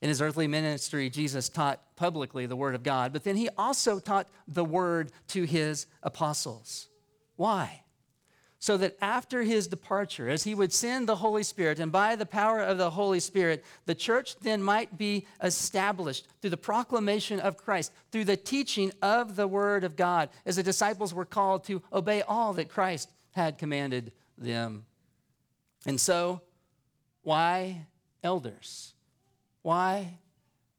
In 0.01 0.09
his 0.09 0.21
earthly 0.21 0.47
ministry, 0.47 1.09
Jesus 1.09 1.49
taught 1.49 1.81
publicly 1.95 2.45
the 2.45 2.55
word 2.55 2.75
of 2.75 2.83
God, 2.83 3.11
but 3.13 3.23
then 3.23 3.35
he 3.35 3.49
also 3.57 3.99
taught 3.99 4.27
the 4.47 4.65
word 4.65 5.11
to 5.29 5.43
his 5.43 5.87
apostles. 6.03 6.89
Why? 7.37 7.81
So 8.65 8.77
that 8.77 8.97
after 8.99 9.43
his 9.43 9.67
departure, 9.67 10.27
as 10.27 10.43
he 10.43 10.55
would 10.55 10.73
send 10.73 11.07
the 11.07 11.17
Holy 11.17 11.43
Spirit, 11.43 11.77
and 11.77 11.91
by 11.91 12.15
the 12.15 12.25
power 12.25 12.61
of 12.61 12.79
the 12.79 12.89
Holy 12.89 13.19
Spirit, 13.19 13.63
the 13.85 13.93
church 13.93 14.39
then 14.39 14.59
might 14.59 14.97
be 14.97 15.27
established 15.43 16.27
through 16.41 16.49
the 16.49 16.57
proclamation 16.57 17.39
of 17.39 17.57
Christ, 17.57 17.91
through 18.11 18.23
the 18.23 18.35
teaching 18.35 18.91
of 19.03 19.35
the 19.35 19.47
Word 19.47 19.83
of 19.83 19.95
God, 19.95 20.29
as 20.47 20.55
the 20.55 20.63
disciples 20.63 21.13
were 21.13 21.25
called 21.25 21.63
to 21.65 21.83
obey 21.93 22.23
all 22.23 22.53
that 22.53 22.69
Christ 22.69 23.11
had 23.33 23.59
commanded 23.59 24.11
them. 24.35 24.87
And 25.85 26.01
so, 26.01 26.41
why 27.21 27.85
elders? 28.23 28.95
Why 29.61 30.17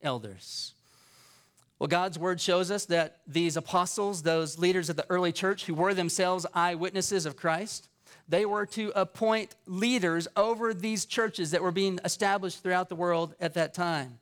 elders? 0.03 0.75
Well, 1.79 1.89
God's 1.89 2.19
word 2.19 2.41
shows 2.41 2.71
us 2.71 2.87
that 2.87 3.19
these 3.27 3.57
apostles, 3.57 4.23
those 4.23 4.59
leaders 4.59 4.89
of 4.89 4.97
the 4.97 5.07
early 5.11 5.33
church 5.33 5.67
who 5.67 5.75
were 5.75 5.93
themselves 5.93 6.47
eyewitnesses 6.55 7.27
of 7.27 7.37
Christ, 7.37 7.89
they 8.29 8.47
were 8.47 8.67
to 8.67 8.93
appoint 8.97 9.55
leaders 9.67 10.27
over 10.37 10.73
these 10.73 11.05
churches 11.05 11.51
that 11.51 11.63
were 11.63 11.73
being 11.73 12.01
established 12.05 12.63
throughout 12.63 12.89
the 12.89 12.97
world 12.97 13.35
at 13.41 13.55
that 13.55 13.75
time. 13.75 14.19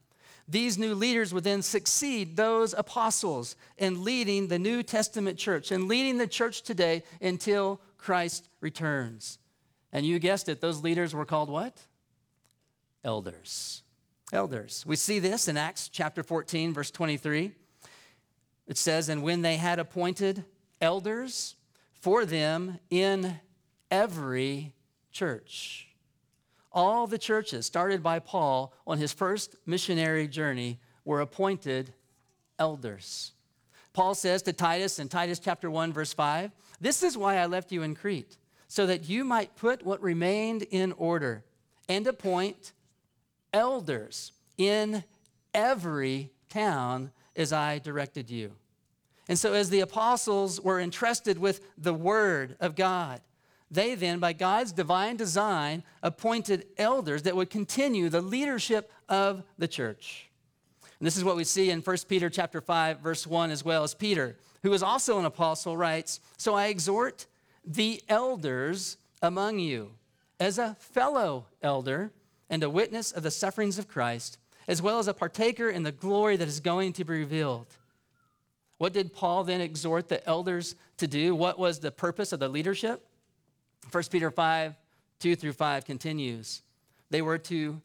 These 0.49 0.77
new 0.77 0.95
leaders 0.95 1.33
would 1.33 1.45
then 1.45 1.63
succeed 1.63 2.37
those 2.37 2.75
apostles 2.75 3.57
in 3.79 4.05
leading 4.05 4.49
the 4.49 4.59
New 4.59 4.83
Testament 4.83 5.39
church 5.39 5.71
and 5.71 5.89
leading 5.89 6.19
the 6.19 6.27
church 6.27 6.63
today 6.63 7.03
until 7.23 7.81
Christ 7.97 8.49
returns. 8.61 9.39
And 9.91 10.05
you 10.05 10.19
guessed 10.19 10.49
it, 10.49 10.61
those 10.61 10.83
leaders 10.83 11.15
were 11.15 11.25
called 11.25 11.49
what? 11.49 11.81
Elders 13.05 13.84
elders. 14.33 14.85
We 14.87 14.97
see 14.97 15.19
this 15.19 15.49
in 15.49 15.57
Acts 15.57 15.89
chapter 15.89 16.23
14, 16.23 16.73
verse 16.73 16.91
23. 16.91 17.53
It 18.67 18.79
says, 18.79 19.09
And 19.09 19.23
when 19.23 19.43
they 19.43 19.57
had 19.57 19.79
appointed 19.79 20.45
elders 20.81 21.57
for 22.01 22.25
them 22.25 22.79
in 22.91 23.41
every 23.91 24.75
church. 25.13 25.89
All 26.73 27.07
the 27.07 27.19
churches 27.19 27.67
started 27.67 28.03
by 28.03 28.19
Paul 28.19 28.75
on 28.87 28.99
his 28.99 29.13
first 29.13 29.55
missionary 29.65 30.27
journey 30.27 30.81
were 31.05 31.21
appointed 31.21 31.95
elders. 32.59 33.33
Paul 33.93 34.15
says 34.15 34.43
to 34.43 34.53
Titus 34.53 34.99
in 34.99 35.09
Titus 35.09 35.39
chapter 35.39 35.71
1 35.71 35.93
verse 35.93 36.13
5, 36.13 36.51
"This 36.81 37.03
is 37.03 37.17
why 37.17 37.37
I 37.37 37.47
left 37.47 37.71
you 37.71 37.83
in 37.83 37.95
Crete, 37.95 38.37
so 38.67 38.87
that 38.87 39.09
you 39.09 39.25
might 39.25 39.55
put 39.55 39.85
what 39.85 40.03
remained 40.03 40.63
in 40.63 40.93
order 40.93 41.45
and 41.89 42.07
appoint 42.07 42.73
elders 43.55 44.33
in 44.59 45.05
every 45.55 46.31
town 46.51 47.11
as 47.35 47.53
I 47.53 47.79
directed 47.79 48.29
you. 48.29 48.53
And 49.29 49.39
so, 49.39 49.55
as 49.55 49.71
the 49.71 49.81
apostles 49.81 50.61
were 50.61 50.79
entrusted 50.79 51.39
with 51.39 51.61
the 51.79 51.95
word 51.95 52.57
of 52.61 52.77
God, 52.77 53.23
they 53.71 53.95
then, 53.95 54.19
by 54.19 54.35
God's 54.35 54.73
divine 54.73 55.17
design, 55.17 55.83
appointed 56.03 56.67
elders 56.77 57.23
that 57.23 57.35
would 57.35 57.49
continue 57.49 58.11
the 58.11 58.21
leadership 58.21 58.93
of 59.09 59.43
the 59.57 59.67
church. 59.67 60.29
And 61.01 61.07
this 61.07 61.17
is 61.17 61.25
what 61.25 61.37
we 61.37 61.45
see 61.45 61.71
in 61.71 61.81
1 61.81 61.97
Peter 62.09 62.29
chapter 62.29 62.61
5, 62.61 63.01
verse 63.01 63.27
1, 63.27 63.51
as 63.51 63.65
well 63.65 63.83
as 63.83 63.95
Peter, 63.95 64.37
who 64.63 64.73
is 64.73 64.83
also 64.83 65.19
an 65.19 65.25
apostle, 65.25 65.77
writes, 65.77 66.21
So 66.37 66.55
I 66.55 66.67
exhort 66.67 67.27
the 67.67 68.03
elders 68.09 68.99
among 69.23 69.59
you 69.59 69.93
as 70.39 70.59
a 70.59 70.77
fellow 70.79 71.47
elder 71.63 72.13
and 72.55 72.63
a 72.63 72.71
witness 72.71 73.11
of 73.11 73.25
the 73.25 73.33
sufferings 73.33 73.81
of 73.81 73.89
Christ, 73.89 74.39
as 74.69 74.81
well 74.81 75.01
as 75.01 75.09
a 75.09 75.13
partaker 75.13 75.69
in 75.69 75.83
the 75.83 75.91
glory 75.91 76.37
that 76.37 76.47
is 76.47 76.61
going 76.61 76.93
to 76.93 77.05
be 77.05 77.13
revealed. 77.13 77.67
What 78.79 78.93
did 78.93 79.13
Paul 79.13 79.43
then 79.43 79.61
exhort 79.61 80.09
the 80.09 80.25
elders 80.25 80.77
to 80.99 81.09
do? 81.09 81.35
What 81.35 81.59
was 81.59 81.81
the 81.81 81.91
purpose 81.91 82.33
of 82.33 82.39
the 82.39 82.49
leadership? 82.49 83.05
1 83.91 84.05
Peter 84.09 84.31
5, 84.31 84.77
2 85.19 85.35
through 85.35 85.55
5 85.55 85.85
continues. 85.85 86.63
They 87.11 87.23
were 87.23 87.39
to 87.39 87.83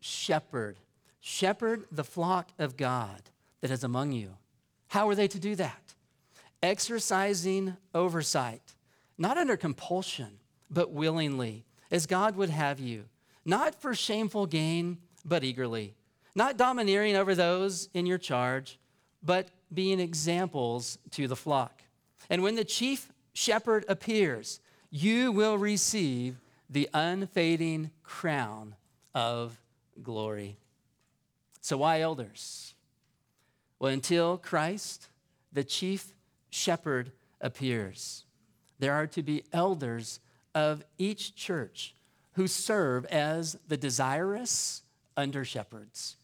shepherd, 0.00 0.78
shepherd 1.20 1.84
the 1.92 2.02
flock 2.02 2.50
of 2.58 2.76
God 2.76 3.22
that 3.60 3.70
is 3.70 3.84
among 3.84 4.10
you. 4.10 4.30
How 4.88 5.06
were 5.06 5.14
they 5.14 5.28
to 5.28 5.38
do 5.38 5.54
that? 5.54 5.94
Exercising 6.60 7.76
oversight, 7.94 8.74
not 9.16 9.38
under 9.38 9.56
compulsion, 9.56 10.40
but 10.68 10.90
willingly, 10.90 11.64
as 11.92 12.06
God 12.06 12.34
would 12.34 12.50
have 12.50 12.80
you 12.80 13.04
not 13.48 13.74
for 13.80 13.94
shameful 13.94 14.44
gain, 14.44 14.98
but 15.24 15.42
eagerly, 15.42 15.94
not 16.34 16.58
domineering 16.58 17.16
over 17.16 17.34
those 17.34 17.88
in 17.94 18.04
your 18.04 18.18
charge, 18.18 18.78
but 19.22 19.48
being 19.72 19.98
examples 19.98 20.98
to 21.10 21.26
the 21.26 21.34
flock. 21.34 21.82
And 22.28 22.42
when 22.42 22.56
the 22.56 22.64
chief 22.64 23.10
shepherd 23.32 23.86
appears, 23.88 24.60
you 24.90 25.32
will 25.32 25.56
receive 25.56 26.36
the 26.68 26.90
unfading 26.92 27.90
crown 28.02 28.74
of 29.14 29.58
glory. 30.02 30.58
So, 31.62 31.78
why 31.78 32.02
elders? 32.02 32.74
Well, 33.78 33.92
until 33.92 34.36
Christ, 34.36 35.08
the 35.54 35.64
chief 35.64 36.12
shepherd, 36.50 37.12
appears, 37.40 38.26
there 38.78 38.92
are 38.92 39.06
to 39.06 39.22
be 39.22 39.44
elders 39.54 40.20
of 40.54 40.84
each 40.98 41.34
church 41.34 41.94
who 42.38 42.46
serve 42.46 43.04
as 43.06 43.58
the 43.66 43.76
desirous 43.76 44.82
under 45.16 45.44
shepherds. 45.44 46.14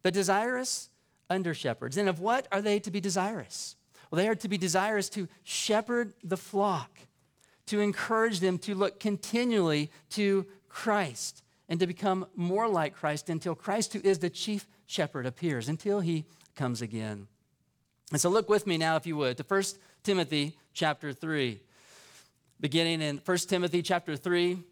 The 0.00 0.10
desirous 0.10 0.88
under 1.28 1.52
shepherds. 1.52 1.98
And 1.98 2.08
of 2.08 2.20
what 2.20 2.48
are 2.50 2.62
they 2.62 2.78
to 2.80 2.90
be 2.90 3.02
desirous? 3.02 3.76
Well, 4.10 4.16
they 4.16 4.28
are 4.28 4.34
to 4.36 4.48
be 4.48 4.56
desirous 4.56 5.10
to 5.10 5.28
shepherd 5.44 6.14
the 6.24 6.38
flock, 6.38 6.90
to 7.66 7.80
encourage 7.80 8.40
them 8.40 8.56
to 8.60 8.74
look 8.74 8.98
continually 8.98 9.90
to 10.12 10.46
Christ 10.70 11.42
and 11.68 11.78
to 11.80 11.86
become 11.86 12.24
more 12.34 12.66
like 12.66 12.94
Christ 12.94 13.28
until 13.28 13.54
Christ, 13.54 13.92
who 13.92 14.00
is 14.02 14.20
the 14.20 14.30
chief 14.30 14.66
shepherd, 14.86 15.26
appears, 15.26 15.68
until 15.68 16.00
he 16.00 16.24
comes 16.56 16.80
again. 16.80 17.26
And 18.10 18.18
so 18.18 18.30
look 18.30 18.48
with 18.48 18.66
me 18.66 18.78
now, 18.78 18.96
if 18.96 19.06
you 19.06 19.18
would, 19.18 19.36
to 19.36 19.44
1 19.46 19.62
Timothy 20.02 20.56
chapter 20.72 21.12
3. 21.12 21.60
Beginning 22.58 23.02
in 23.02 23.18
1 23.18 23.36
Timothy 23.36 23.82
chapter 23.82 24.16
3, 24.16 24.64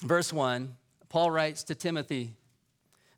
Verse 0.00 0.32
1, 0.32 0.76
Paul 1.08 1.30
writes 1.30 1.64
to 1.64 1.74
Timothy 1.74 2.34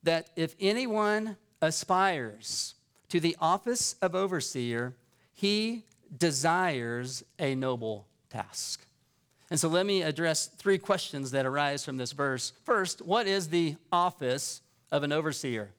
that 0.02 0.30
if 0.36 0.54
anyone 0.58 1.36
aspires 1.60 2.74
to 3.08 3.20
the 3.20 3.36
office 3.40 3.94
of 4.02 4.14
overseer, 4.14 4.96
he 5.32 5.84
desires 6.16 7.22
a 7.38 7.54
noble 7.54 8.06
task. 8.30 8.84
And 9.50 9.60
so 9.60 9.68
let 9.68 9.86
me 9.86 10.02
address 10.02 10.46
three 10.46 10.78
questions 10.78 11.30
that 11.32 11.46
arise 11.46 11.84
from 11.84 11.98
this 11.98 12.12
verse. 12.12 12.52
First, 12.64 13.02
what 13.02 13.26
is 13.26 13.48
the 13.48 13.76
office 13.92 14.62
of 14.90 15.02
an 15.02 15.12
overseer? 15.12 15.70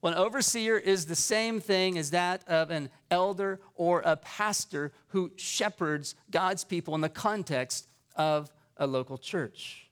Well, 0.00 0.14
an 0.14 0.18
overseer 0.18 0.78
is 0.78 1.04
the 1.04 1.14
same 1.14 1.60
thing 1.60 1.98
as 1.98 2.10
that 2.12 2.42
of 2.48 2.70
an 2.70 2.88
elder 3.10 3.60
or 3.74 4.00
a 4.00 4.16
pastor 4.16 4.92
who 5.08 5.30
shepherds 5.36 6.14
God's 6.30 6.64
people 6.64 6.94
in 6.94 7.02
the 7.02 7.10
context 7.10 7.86
of 8.16 8.50
a 8.78 8.86
local 8.86 9.18
church. 9.18 9.89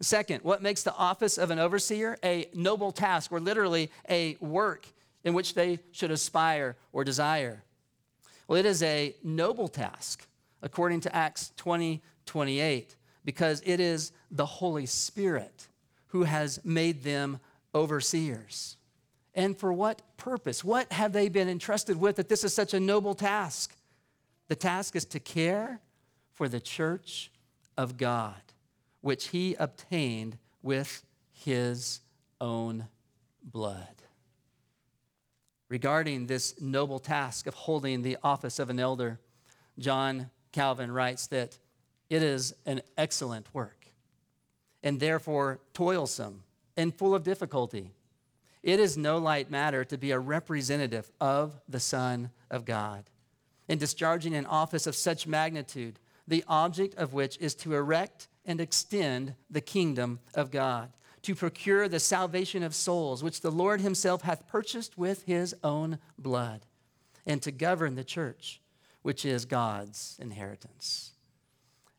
Second, 0.00 0.42
what 0.42 0.62
makes 0.62 0.82
the 0.82 0.94
office 0.94 1.38
of 1.38 1.50
an 1.50 1.58
overseer 1.58 2.18
a 2.22 2.48
noble 2.54 2.92
task 2.92 3.32
or 3.32 3.40
literally 3.40 3.90
a 4.10 4.36
work 4.40 4.86
in 5.24 5.32
which 5.32 5.54
they 5.54 5.78
should 5.92 6.10
aspire 6.10 6.76
or 6.92 7.02
desire? 7.02 7.62
Well, 8.46 8.58
it 8.58 8.66
is 8.66 8.82
a 8.82 9.14
noble 9.24 9.68
task, 9.68 10.26
according 10.62 11.00
to 11.02 11.16
Acts 11.16 11.52
20 11.56 12.02
28, 12.26 12.96
because 13.24 13.62
it 13.64 13.80
is 13.80 14.12
the 14.30 14.46
Holy 14.46 14.86
Spirit 14.86 15.68
who 16.08 16.24
has 16.24 16.58
made 16.64 17.02
them 17.02 17.38
overseers. 17.74 18.76
And 19.34 19.56
for 19.56 19.72
what 19.72 20.02
purpose? 20.16 20.64
What 20.64 20.90
have 20.92 21.12
they 21.12 21.28
been 21.28 21.48
entrusted 21.48 22.00
with 22.00 22.16
that 22.16 22.28
this 22.28 22.42
is 22.42 22.54
such 22.54 22.74
a 22.74 22.80
noble 22.80 23.14
task? 23.14 23.76
The 24.48 24.56
task 24.56 24.96
is 24.96 25.04
to 25.06 25.20
care 25.20 25.80
for 26.32 26.48
the 26.48 26.60
church 26.60 27.30
of 27.76 27.96
God, 27.96 28.40
which 29.00 29.28
he 29.28 29.54
obtained 29.58 30.38
with 30.62 31.04
his 31.32 32.00
own 32.40 32.86
blood. 33.42 34.02
Regarding 35.68 36.26
this 36.26 36.60
noble 36.60 36.98
task 36.98 37.46
of 37.46 37.54
holding 37.54 38.02
the 38.02 38.16
office 38.22 38.58
of 38.58 38.70
an 38.70 38.78
elder, 38.78 39.20
John 39.78 40.30
Calvin 40.52 40.90
writes 40.90 41.26
that 41.28 41.58
it 42.08 42.22
is 42.22 42.54
an 42.64 42.82
excellent 42.96 43.52
work 43.52 43.86
and 44.82 45.00
therefore 45.00 45.60
toilsome 45.74 46.44
and 46.76 46.94
full 46.94 47.14
of 47.14 47.24
difficulty. 47.24 47.92
It 48.62 48.78
is 48.78 48.96
no 48.96 49.18
light 49.18 49.50
matter 49.50 49.84
to 49.84 49.98
be 49.98 50.12
a 50.12 50.18
representative 50.18 51.10
of 51.20 51.60
the 51.68 51.80
Son 51.80 52.30
of 52.50 52.64
God. 52.64 53.10
In 53.68 53.78
discharging 53.78 54.34
an 54.34 54.46
office 54.46 54.86
of 54.86 54.94
such 54.94 55.26
magnitude, 55.26 55.98
the 56.28 56.44
object 56.46 56.94
of 56.94 57.12
which 57.12 57.36
is 57.38 57.54
to 57.56 57.74
erect 57.74 58.28
and 58.46 58.60
extend 58.60 59.34
the 59.50 59.60
kingdom 59.60 60.20
of 60.34 60.50
God, 60.50 60.92
to 61.22 61.34
procure 61.34 61.88
the 61.88 62.00
salvation 62.00 62.62
of 62.62 62.74
souls, 62.74 63.22
which 63.22 63.40
the 63.40 63.50
Lord 63.50 63.80
Himself 63.80 64.22
hath 64.22 64.46
purchased 64.46 64.96
with 64.96 65.24
His 65.24 65.54
own 65.64 65.98
blood, 66.18 66.64
and 67.26 67.42
to 67.42 67.50
govern 67.50 67.96
the 67.96 68.04
church, 68.04 68.60
which 69.02 69.24
is 69.24 69.44
God's 69.44 70.16
inheritance. 70.20 71.12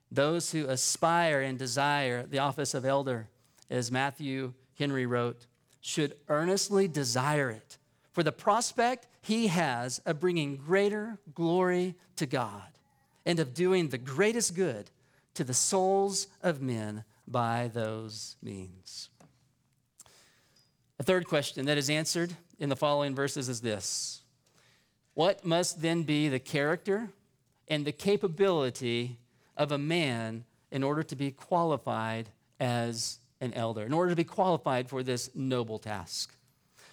Those 0.10 0.52
who 0.52 0.68
aspire 0.68 1.42
and 1.42 1.60
desire 1.60 2.26
the 2.26 2.40
office 2.40 2.74
of 2.74 2.86
elder, 2.86 3.28
as 3.70 3.92
Matthew 3.92 4.54
Henry 4.80 5.06
wrote, 5.06 5.46
should 5.82 6.16
earnestly 6.30 6.88
desire 6.88 7.50
it 7.50 7.78
for 8.14 8.24
the 8.24 8.32
prospect 8.32 9.08
he 9.22 9.48
has 9.48 10.00
of 10.00 10.20
bringing 10.20 10.56
greater 10.56 11.20
glory 11.36 11.96
to 12.16 12.26
God 12.26 12.64
and 13.26 13.40
of 13.40 13.54
doing 13.54 13.90
the 13.90 13.98
greatest 13.98 14.56
good 14.56 14.90
to 15.38 15.44
the 15.44 15.54
souls 15.54 16.28
of 16.42 16.64
men 16.64 17.04
by 17.28 17.70
those 17.72 18.38
means. 18.42 19.10
A 21.00 21.04
third 21.04 21.28
question 21.28 21.68
that 21.68 21.78
is 21.78 21.92
answered 21.92 22.34
in 22.58 22.70
the 22.70 22.76
following 22.76 23.14
verses 23.14 23.48
is 23.48 23.62
this 23.62 24.24
What 25.14 25.46
must 25.46 25.82
then 25.82 26.02
be 26.02 26.28
the 26.28 26.40
character 26.40 27.10
and 27.68 27.86
the 27.86 27.92
capability 27.92 29.20
of 29.56 29.72
a 29.72 29.78
man 29.78 30.44
in 30.72 30.84
order 30.84 31.04
to 31.04 31.16
be 31.16 31.30
qualified 31.30 32.30
as 32.60 33.20
an 33.40 33.54
elder, 33.54 33.84
in 33.84 33.94
order 33.94 34.10
to 34.10 34.16
be 34.16 34.24
qualified 34.24 34.90
for 34.90 35.04
this 35.04 35.30
noble 35.36 35.78
task? 35.78 36.34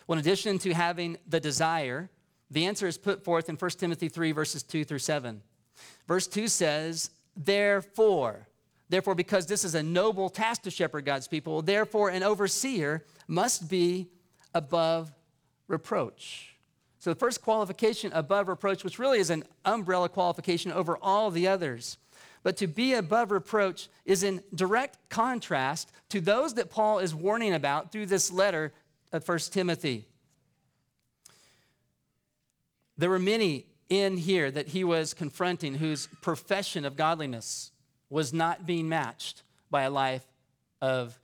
Well, 0.07 0.19
in 0.19 0.21
addition 0.21 0.59
to 0.59 0.75
having 0.75 1.17
the 1.27 1.41
desire, 1.41 2.11
the 2.51 2.67
answer 2.67 2.87
is 2.87 2.99
put 2.99 3.25
forth 3.25 3.49
in 3.49 3.57
1 3.57 3.71
Timothy 3.71 4.11
3, 4.11 4.33
verses 4.33 4.63
2 4.63 4.85
through 4.85 4.99
7. 4.99 5.41
Verse 6.07 6.27
2 6.27 6.47
says, 6.49 7.11
Therefore, 7.37 8.49
therefore, 8.89 9.15
because 9.15 9.47
this 9.47 9.65
is 9.65 9.75
a 9.75 9.83
noble 9.83 10.29
task 10.29 10.63
to 10.63 10.71
shepherd 10.71 11.05
God's 11.05 11.29
people, 11.29 11.63
therefore, 11.63 12.11
an 12.11 12.23
overseer 12.23 13.05
must 13.27 13.69
be 13.69 14.09
above 14.55 15.13
reproach. 15.69 16.55
So, 16.99 17.11
the 17.13 17.19
first 17.19 17.43
qualification 17.43 18.13
above 18.15 18.49
reproach, 18.49 18.85
which 18.85 18.99
really 18.99 19.19
is 19.19 19.31
an 19.31 19.45
umbrella 19.65 20.09
qualification 20.09 20.73
over 20.73 20.97
all 21.03 21.31
the 21.31 21.49
others, 21.49 21.99
but 22.43 22.57
to 22.59 22.67
be 22.67 22.93
above 22.95 23.31
reproach 23.31 23.89
is 24.05 24.23
in 24.23 24.43
direct 24.55 24.99
contrast 25.09 25.91
to 26.11 26.21
those 26.21 26.55
that 26.55 26.71
Paul 26.71 27.01
is 27.01 27.15
warning 27.15 27.55
about 27.55 27.91
through 27.91 28.07
this 28.07 28.31
letter 28.31 28.73
of 29.13 29.27
1 29.27 29.39
Timothy. 29.51 30.07
There 32.97 33.11
were 33.11 33.19
many 33.19 33.67
in 33.89 34.17
here 34.17 34.51
that 34.51 34.69
he 34.69 34.85
was 34.85 35.15
confronting 35.15 35.75
whose 35.75 36.09
profession 36.23 36.85
of 36.85 36.97
godliness 36.97 37.71
was 38.11 38.33
not 38.33 38.67
being 38.67 38.89
matched 38.89 39.43
by 39.71 39.83
a 39.83 39.91
life 39.91 40.25
of 40.81 41.19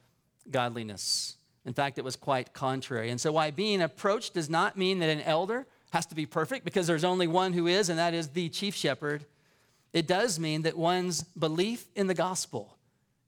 godliness. 0.51 1.37
In 1.65 1.75
fact, 1.75 1.99
it 1.99 2.05
was 2.05 2.17
quite 2.17 2.53
contrary. 2.53 3.11
And 3.11 3.21
so, 3.21 3.33
why 3.33 3.51
being 3.51 3.83
approached 3.83 4.35
does 4.35 4.49
not 4.51 4.77
mean 4.77 4.99
that 5.01 5.11
an 5.11 5.21
elder 5.23 5.67
has 5.91 6.07
to 6.07 6.15
be 6.15 6.27
perfect, 6.27 6.65
because 6.65 6.87
there's 6.87 7.05
only 7.05 7.27
one 7.27 7.53
who 7.53 7.67
is, 7.67 7.89
and 7.89 7.99
that 7.99 8.15
is 8.15 8.29
the 8.29 8.49
chief 8.49 8.75
shepherd. 8.75 9.25
It 9.93 10.07
does 10.07 10.39
mean 10.39 10.63
that 10.63 10.77
one's 10.77 11.23
belief 11.23 11.89
in 11.97 12.07
the 12.07 12.15
gospel 12.15 12.77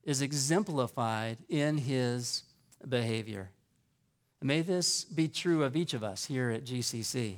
is 0.05 0.23
exemplified 0.23 1.38
in 1.49 1.79
his 1.79 2.45
behavior. 2.88 3.51
May 4.40 4.62
this 4.62 5.05
be 5.05 5.29
true 5.29 5.62
of 5.62 5.77
each 5.77 5.95
of 5.95 6.03
us 6.03 6.25
here 6.25 6.51
at 6.51 6.64
GCC. 6.64 7.37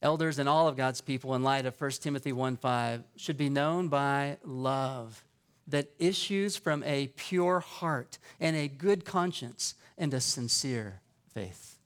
Elders 0.00 0.38
and 0.38 0.48
all 0.48 0.68
of 0.68 0.76
God's 0.76 1.00
people, 1.00 1.34
in 1.34 1.42
light 1.42 1.66
of 1.66 1.80
1 1.80 1.90
Timothy 1.92 2.32
1 2.32 2.56
5, 2.56 3.02
should 3.16 3.36
be 3.36 3.48
known 3.48 3.88
by 3.88 4.38
love 4.44 5.24
that 5.66 5.90
issues 5.98 6.56
from 6.56 6.82
a 6.84 7.08
pure 7.16 7.60
heart 7.60 8.18
and 8.40 8.56
a 8.56 8.68
good 8.68 9.04
conscience 9.04 9.74
and 9.98 10.14
a 10.14 10.20
sincere 10.20 11.00
faith. 11.34 11.78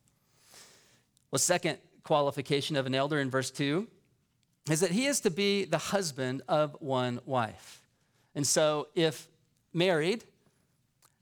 Well, 1.31 1.39
second 1.39 1.79
qualification 2.05 2.77
of 2.77 2.87
an 2.87 2.95
elder 2.95 3.19
in 3.19 3.31
verse 3.31 3.51
2 3.51 3.89
is 4.71 4.81
that 4.81 4.91
he 4.91 5.07
is 5.07 5.21
to 5.21 5.31
be 5.31 5.65
the 5.65 5.79
husband 5.79 6.43
of 6.47 6.77
one 6.81 7.21
wife. 7.25 7.81
And 8.35 8.47
so, 8.47 8.89
if 8.95 9.29
married, 9.73 10.25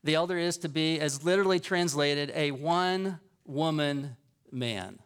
the 0.04 0.14
elder 0.14 0.36
is 0.36 0.58
to 0.58 0.68
be, 0.68 1.00
as 1.00 1.24
literally 1.24 1.60
translated, 1.60 2.32
a 2.34 2.50
one 2.50 3.20
woman 3.46 4.16
man. 4.50 4.98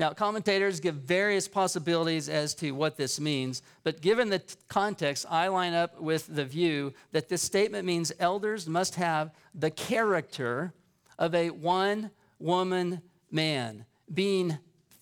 Now, 0.00 0.14
commentators 0.14 0.80
give 0.80 0.94
various 0.94 1.46
possibilities 1.46 2.30
as 2.30 2.54
to 2.54 2.70
what 2.70 2.96
this 2.96 3.20
means, 3.20 3.60
but 3.84 4.00
given 4.00 4.30
the 4.30 4.38
t- 4.38 4.54
context, 4.66 5.26
I 5.28 5.48
line 5.48 5.74
up 5.74 6.00
with 6.00 6.26
the 6.26 6.46
view 6.46 6.94
that 7.12 7.28
this 7.28 7.42
statement 7.42 7.84
means 7.84 8.10
elders 8.18 8.66
must 8.66 8.94
have 8.94 9.30
the 9.54 9.70
character 9.70 10.72
of 11.18 11.34
a 11.34 11.50
one 11.50 12.12
woman 12.38 13.02
man, 13.30 13.84
being 14.12 14.56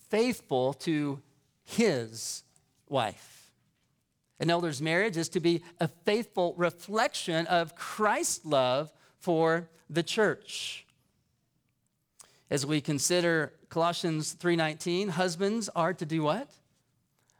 faithful 0.09 0.73
to 0.73 1.21
his 1.63 2.43
wife. 2.89 3.53
An 4.41 4.49
elder's 4.49 4.81
marriage 4.81 5.15
is 5.15 5.29
to 5.29 5.39
be 5.39 5.63
a 5.79 5.87
faithful 5.87 6.53
reflection 6.57 7.47
of 7.47 7.73
Christ's 7.73 8.45
love 8.45 8.91
for 9.17 9.69
the 9.89 10.03
church. 10.03 10.85
As 12.49 12.65
we 12.65 12.81
consider 12.81 13.53
Colossians 13.69 14.33
3:19, 14.33 15.09
husbands 15.09 15.69
are 15.75 15.93
to 15.93 16.05
do 16.05 16.23
what? 16.23 16.49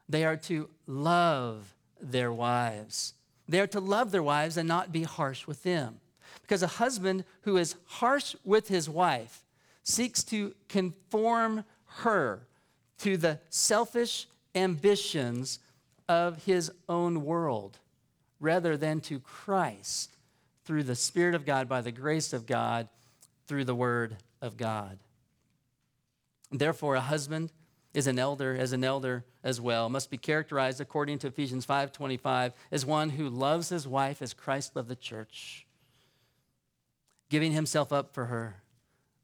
They 0.08 0.24
are 0.24 0.38
to 0.38 0.70
love 0.86 1.76
their 2.00 2.32
wives. 2.32 3.14
They 3.48 3.60
are 3.60 3.68
to 3.68 3.80
love 3.80 4.12
their 4.12 4.24
wives 4.24 4.58
and 4.58 4.68
not 4.68 4.92
be 4.92 5.04
harsh 5.04 5.48
with 5.48 5.64
them. 5.64 6.00
Because 6.42 6.62
a 6.62 6.68
husband 6.68 7.26
who 7.42 7.58
is 7.58 7.76
harsh 7.86 8.36
with 8.44 8.68
his 8.68 8.88
wife 8.88 9.44
seeks 9.84 10.24
to 10.26 10.54
conform 10.68 11.66
her 11.86 12.48
to 13.00 13.18
the 13.18 13.40
selfish 13.50 14.28
ambitions 14.54 15.60
of 16.08 16.44
his 16.46 16.72
own 16.88 17.24
world 17.24 17.80
rather 18.40 18.78
than 18.78 19.00
to 19.02 19.20
Christ 19.20 20.16
through 20.66 20.84
the 20.84 20.96
Spirit 20.96 21.34
of 21.34 21.46
God, 21.46 21.68
by 21.68 21.82
the 21.82 21.92
grace 21.92 22.34
of 22.34 22.46
God, 22.46 22.88
through 23.48 23.66
the 23.66 23.76
Word 23.76 24.18
of 24.42 24.58
God. 24.58 25.00
Therefore, 26.52 26.96
a 26.96 27.02
husband 27.02 27.52
is 27.94 28.08
an 28.08 28.20
elder, 28.20 28.56
as 28.56 28.72
an 28.72 28.84
elder 28.84 29.26
as 29.44 29.60
well, 29.60 29.90
must 29.90 30.10
be 30.10 30.18
characterized 30.18 30.80
according 30.80 31.20
to 31.20 31.28
Ephesians 31.28 31.66
5:25 31.66 32.54
as 32.72 32.86
one 32.86 33.12
who 33.12 33.30
loves 33.30 33.70
his 33.70 33.88
wife 33.88 34.22
as 34.22 34.34
Christ 34.34 34.76
loved 34.76 34.90
the 34.90 34.96
church, 34.96 35.66
giving 37.30 37.52
himself 37.52 37.92
up 37.92 38.14
for 38.14 38.26
her, 38.26 38.64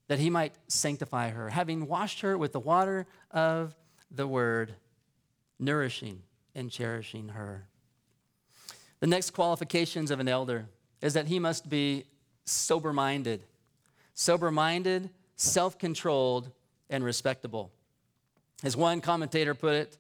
that 0.08 0.20
he 0.20 0.30
might 0.30 0.56
sanctify 0.68 1.30
her, 1.30 1.50
having 1.50 1.88
washed 1.88 2.22
her 2.22 2.38
with 2.38 2.54
the 2.54 2.60
water 2.60 3.08
of 3.32 3.76
the 4.10 4.28
word, 4.28 4.76
nourishing 5.60 6.24
and 6.54 6.72
cherishing 6.72 7.30
her. 7.30 7.68
The 9.00 9.08
next 9.08 9.32
qualifications 9.32 10.10
of 10.10 10.20
an 10.20 10.28
elder 10.28 10.70
is 11.02 11.14
that 11.14 11.28
he 11.28 11.38
must 11.38 11.70
be 11.70 12.06
sober 12.46 12.94
minded, 12.94 13.46
sober 14.16 14.50
minded, 14.50 15.12
self 15.36 15.78
controlled, 15.78 16.50
and 16.90 17.04
respectable. 17.04 17.72
As 18.64 18.76
one 18.76 19.02
commentator 19.02 19.54
put 19.54 19.76
it, 19.76 19.98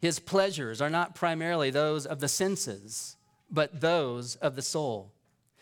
his 0.00 0.18
pleasures 0.18 0.80
are 0.80 0.90
not 0.90 1.14
primarily 1.14 1.70
those 1.70 2.06
of 2.06 2.20
the 2.20 2.28
senses, 2.28 3.16
but 3.50 3.80
those 3.80 4.36
of 4.36 4.56
the 4.56 4.62
soul. 4.62 5.12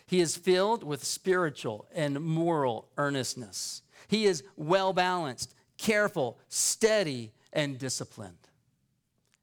He 0.06 0.20
is 0.20 0.36
filled 0.36 0.82
with 0.84 1.04
spiritual 1.04 1.86
and 1.94 2.20
moral 2.20 2.88
earnestness. 2.96 3.82
He 4.08 4.26
is 4.26 4.42
well 4.56 4.92
balanced, 4.92 5.54
careful, 5.78 6.38
steady, 6.48 7.32
and 7.52 7.78
disciplined. 7.78 8.48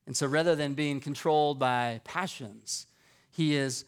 And 0.06 0.16
so 0.16 0.28
rather 0.28 0.56
than 0.56 0.74
being 0.74 1.00
controlled 1.00 1.60
by 1.60 2.02
passions, 2.04 2.88
he 3.30 3.56
is 3.56 3.86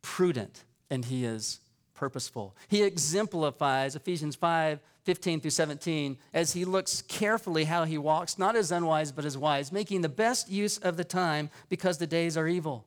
prudent 0.00 0.64
and 0.90 1.04
he 1.04 1.24
is 1.24 1.60
purposeful. 2.02 2.56
He 2.66 2.82
exemplifies 2.82 3.94
Ephesians 3.94 4.34
5 4.34 4.80
15 5.04 5.40
through 5.40 5.50
17 5.50 6.18
as 6.34 6.52
he 6.52 6.64
looks 6.64 7.00
carefully 7.02 7.62
how 7.62 7.84
he 7.84 7.96
walks, 7.96 8.40
not 8.40 8.56
as 8.56 8.72
unwise, 8.72 9.12
but 9.12 9.24
as 9.24 9.38
wise, 9.38 9.70
making 9.70 10.00
the 10.00 10.08
best 10.08 10.50
use 10.50 10.78
of 10.78 10.96
the 10.96 11.04
time 11.04 11.48
because 11.68 11.98
the 11.98 12.06
days 12.08 12.36
are 12.36 12.48
evil. 12.48 12.84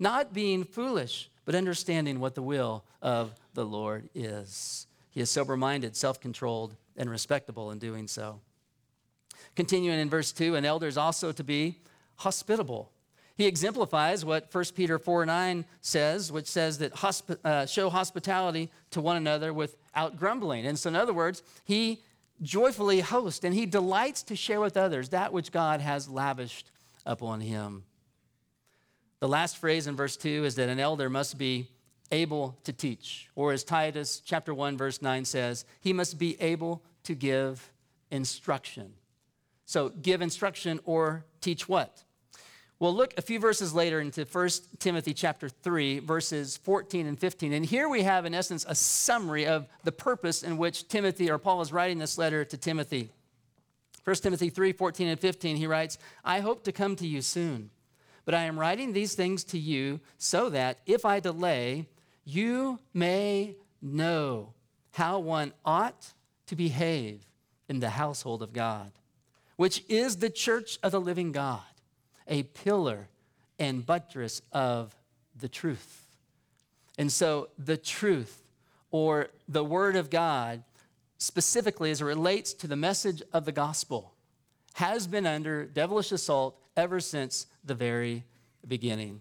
Not 0.00 0.34
being 0.34 0.64
foolish, 0.64 1.30
but 1.44 1.54
understanding 1.54 2.18
what 2.18 2.34
the 2.34 2.42
will 2.42 2.82
of 3.00 3.32
the 3.54 3.64
Lord 3.64 4.08
is. 4.12 4.88
He 5.10 5.20
is 5.20 5.30
sober 5.30 5.56
minded, 5.56 5.94
self 5.94 6.20
controlled, 6.20 6.74
and 6.96 7.08
respectable 7.08 7.70
in 7.70 7.78
doing 7.78 8.08
so. 8.08 8.40
Continuing 9.54 10.00
in 10.00 10.10
verse 10.10 10.32
2, 10.32 10.56
an 10.56 10.64
elder 10.64 10.88
is 10.88 10.98
also 10.98 11.30
to 11.30 11.44
be 11.44 11.78
hospitable. 12.16 12.90
He 13.38 13.46
exemplifies 13.46 14.24
what 14.24 14.52
1 14.52 14.64
Peter 14.74 14.98
4 14.98 15.24
9 15.24 15.64
says, 15.80 16.32
which 16.32 16.48
says 16.48 16.78
that 16.78 16.92
uh, 17.44 17.66
show 17.66 17.88
hospitality 17.88 18.68
to 18.90 19.00
one 19.00 19.16
another 19.16 19.52
without 19.52 20.16
grumbling. 20.16 20.66
And 20.66 20.76
so, 20.76 20.88
in 20.88 20.96
other 20.96 21.12
words, 21.12 21.44
he 21.64 22.02
joyfully 22.42 22.98
hosts 22.98 23.44
and 23.44 23.54
he 23.54 23.64
delights 23.64 24.24
to 24.24 24.34
share 24.34 24.60
with 24.60 24.76
others 24.76 25.10
that 25.10 25.32
which 25.32 25.52
God 25.52 25.80
has 25.80 26.08
lavished 26.08 26.72
upon 27.06 27.40
him. 27.40 27.84
The 29.20 29.28
last 29.28 29.58
phrase 29.58 29.86
in 29.86 29.94
verse 29.94 30.16
2 30.16 30.44
is 30.44 30.56
that 30.56 30.68
an 30.68 30.80
elder 30.80 31.08
must 31.08 31.38
be 31.38 31.68
able 32.10 32.58
to 32.64 32.72
teach, 32.72 33.28
or 33.36 33.52
as 33.52 33.62
Titus 33.62 34.20
chapter 34.24 34.52
1 34.52 34.76
verse 34.76 35.00
9 35.00 35.24
says, 35.24 35.64
he 35.80 35.92
must 35.92 36.18
be 36.18 36.40
able 36.40 36.82
to 37.04 37.14
give 37.14 37.70
instruction. 38.10 38.94
So, 39.64 39.90
give 39.90 40.22
instruction 40.22 40.80
or 40.84 41.24
teach 41.40 41.68
what? 41.68 42.02
Well, 42.80 42.94
look 42.94 43.12
a 43.16 43.22
few 43.22 43.40
verses 43.40 43.74
later 43.74 44.00
into 44.00 44.24
1 44.24 44.48
Timothy 44.78 45.12
chapter 45.12 45.48
3, 45.48 45.98
verses 45.98 46.56
14 46.58 47.08
and 47.08 47.18
15. 47.18 47.52
And 47.52 47.66
here 47.66 47.88
we 47.88 48.02
have, 48.02 48.24
in 48.24 48.34
essence, 48.34 48.64
a 48.68 48.74
summary 48.74 49.46
of 49.46 49.66
the 49.82 49.90
purpose 49.90 50.44
in 50.44 50.58
which 50.58 50.86
Timothy 50.86 51.28
or 51.28 51.38
Paul 51.38 51.60
is 51.60 51.72
writing 51.72 51.98
this 51.98 52.18
letter 52.18 52.44
to 52.44 52.56
Timothy. 52.56 53.10
1 54.04 54.16
Timothy 54.16 54.48
3, 54.48 54.72
14 54.72 55.08
and 55.08 55.18
15, 55.18 55.56
he 55.56 55.66
writes, 55.66 55.98
I 56.24 56.38
hope 56.38 56.62
to 56.64 56.72
come 56.72 56.94
to 56.96 57.06
you 57.06 57.20
soon, 57.20 57.70
but 58.24 58.34
I 58.34 58.44
am 58.44 58.58
writing 58.58 58.92
these 58.92 59.14
things 59.16 59.42
to 59.44 59.58
you 59.58 59.98
so 60.16 60.48
that 60.50 60.78
if 60.86 61.04
I 61.04 61.18
delay, 61.18 61.88
you 62.24 62.78
may 62.94 63.56
know 63.82 64.54
how 64.92 65.18
one 65.18 65.52
ought 65.64 66.12
to 66.46 66.54
behave 66.54 67.26
in 67.68 67.80
the 67.80 67.90
household 67.90 68.40
of 68.40 68.52
God, 68.52 68.92
which 69.56 69.82
is 69.88 70.18
the 70.18 70.30
church 70.30 70.78
of 70.84 70.92
the 70.92 71.00
living 71.00 71.32
God 71.32 71.67
a 72.28 72.44
pillar 72.44 73.08
and 73.58 73.84
buttress 73.84 74.42
of 74.52 74.94
the 75.38 75.48
truth. 75.48 76.06
And 76.96 77.10
so 77.10 77.48
the 77.58 77.76
truth 77.76 78.42
or 78.90 79.28
the 79.48 79.64
word 79.64 79.96
of 79.96 80.10
God, 80.10 80.62
specifically 81.18 81.90
as 81.90 82.00
it 82.00 82.04
relates 82.04 82.52
to 82.54 82.66
the 82.66 82.76
message 82.76 83.22
of 83.32 83.44
the 83.44 83.52
gospel, 83.52 84.14
has 84.74 85.06
been 85.06 85.26
under 85.26 85.64
devilish 85.64 86.12
assault 86.12 86.56
ever 86.76 87.00
since 87.00 87.46
the 87.64 87.74
very 87.74 88.24
beginning. 88.66 89.20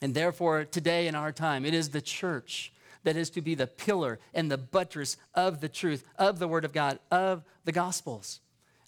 And 0.00 0.14
therefore, 0.14 0.64
today 0.64 1.08
in 1.08 1.14
our 1.14 1.32
time, 1.32 1.64
it 1.64 1.74
is 1.74 1.90
the 1.90 2.00
church 2.00 2.72
that 3.04 3.16
is 3.16 3.30
to 3.30 3.40
be 3.40 3.54
the 3.54 3.66
pillar 3.66 4.18
and 4.34 4.50
the 4.50 4.58
buttress 4.58 5.16
of 5.34 5.60
the 5.60 5.68
truth, 5.68 6.04
of 6.18 6.38
the 6.38 6.48
word 6.48 6.64
of 6.64 6.72
God, 6.72 6.98
of 7.10 7.42
the 7.64 7.72
gospels 7.72 8.40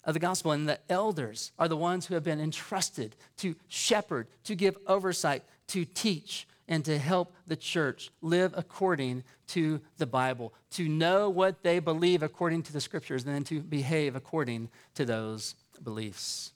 of 0.03 0.13
the 0.13 0.19
gospel. 0.19 0.51
And 0.51 0.67
the 0.67 0.79
elders 0.89 1.51
are 1.59 1.67
the 1.67 1.77
ones 1.77 2.05
who 2.05 2.13
have 2.13 2.23
been 2.23 2.39
entrusted 2.39 3.15
to 3.37 3.55
shepherd, 3.67 4.27
to 4.45 4.55
give 4.55 4.77
oversight, 4.87 5.43
to 5.67 5.85
teach, 5.85 6.47
and 6.67 6.85
to 6.85 6.97
help 6.97 7.33
the 7.47 7.55
church 7.55 8.11
live 8.21 8.53
according 8.55 9.23
to 9.47 9.81
the 9.97 10.05
Bible, 10.05 10.53
to 10.71 10.87
know 10.87 11.29
what 11.29 11.63
they 11.63 11.79
believe 11.79 12.23
according 12.23 12.63
to 12.63 12.73
the 12.73 12.81
scriptures, 12.81 13.25
and 13.25 13.35
then 13.35 13.43
to 13.43 13.59
behave 13.59 14.15
according 14.15 14.69
to 14.95 15.03
those 15.05 15.55
beliefs. 15.83 16.53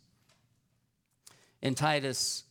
In 1.61 1.75
Titus 1.75 2.43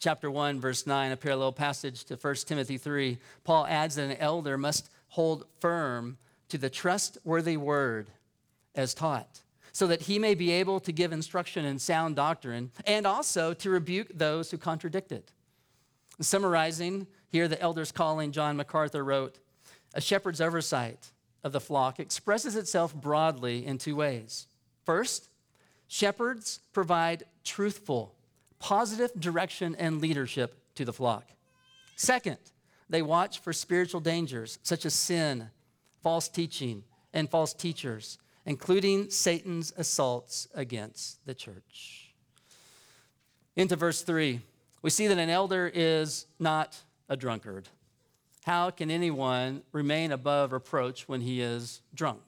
chapter 0.00 0.30
1, 0.30 0.60
verse 0.60 0.86
9, 0.86 1.12
a 1.12 1.16
parallel 1.16 1.52
passage 1.52 2.04
to 2.04 2.16
1 2.16 2.34
Timothy 2.46 2.76
3, 2.76 3.18
Paul 3.44 3.66
adds 3.66 3.94
that 3.94 4.10
an 4.10 4.16
elder 4.16 4.58
must 4.58 4.90
hold 5.08 5.44
firm 5.60 6.18
to 6.48 6.58
the 6.58 6.70
trustworthy 6.70 7.56
word 7.56 8.08
as 8.74 8.94
taught 8.94 9.42
so 9.72 9.86
that 9.86 10.02
he 10.02 10.18
may 10.18 10.34
be 10.34 10.50
able 10.52 10.78
to 10.80 10.92
give 10.92 11.12
instruction 11.12 11.64
in 11.64 11.78
sound 11.78 12.14
doctrine 12.14 12.70
and 12.86 13.06
also 13.06 13.54
to 13.54 13.70
rebuke 13.70 14.08
those 14.14 14.50
who 14.50 14.58
contradict 14.58 15.10
it. 15.10 15.32
Summarizing, 16.20 17.06
here 17.28 17.48
the 17.48 17.60
elders 17.60 17.90
calling 17.90 18.32
John 18.32 18.56
MacArthur 18.56 19.02
wrote 19.02 19.38
A 19.94 20.00
shepherd's 20.00 20.40
oversight 20.40 21.10
of 21.42 21.52
the 21.52 21.60
flock 21.60 21.98
expresses 21.98 22.54
itself 22.54 22.94
broadly 22.94 23.66
in 23.66 23.78
two 23.78 23.96
ways. 23.96 24.46
First, 24.84 25.30
shepherds 25.88 26.60
provide 26.72 27.24
truthful, 27.42 28.14
positive 28.58 29.10
direction 29.18 29.74
and 29.76 30.00
leadership 30.00 30.54
to 30.74 30.84
the 30.84 30.92
flock. 30.92 31.24
Second, 31.96 32.38
they 32.88 33.02
watch 33.02 33.38
for 33.38 33.52
spiritual 33.52 34.00
dangers 34.00 34.58
such 34.62 34.84
as 34.84 34.94
sin, 34.94 35.48
false 36.02 36.28
teaching, 36.28 36.84
and 37.14 37.28
false 37.28 37.54
teachers, 37.54 38.18
including 38.46 39.10
Satan's 39.10 39.72
assaults 39.76 40.48
against 40.54 41.24
the 41.26 41.34
church. 41.34 42.14
Into 43.56 43.76
verse 43.76 44.02
3, 44.02 44.40
we 44.82 44.90
see 44.90 45.06
that 45.06 45.18
an 45.18 45.30
elder 45.30 45.70
is 45.72 46.26
not 46.38 46.82
a 47.08 47.16
drunkard. 47.16 47.68
How 48.44 48.70
can 48.70 48.90
anyone 48.90 49.62
remain 49.72 50.10
above 50.10 50.52
reproach 50.52 51.08
when 51.08 51.20
he 51.20 51.40
is 51.40 51.80
drunk? 51.94 52.22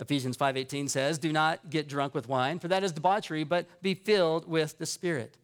Ephesians 0.00 0.36
5:18 0.36 0.88
says, 0.88 1.18
"Do 1.18 1.32
not 1.32 1.70
get 1.70 1.88
drunk 1.88 2.14
with 2.14 2.28
wine, 2.28 2.58
for 2.58 2.68
that 2.68 2.84
is 2.84 2.92
debauchery, 2.92 3.42
but 3.42 3.66
be 3.82 3.94
filled 3.94 4.46
with 4.46 4.78
the 4.78 4.86
Spirit." 4.86 5.36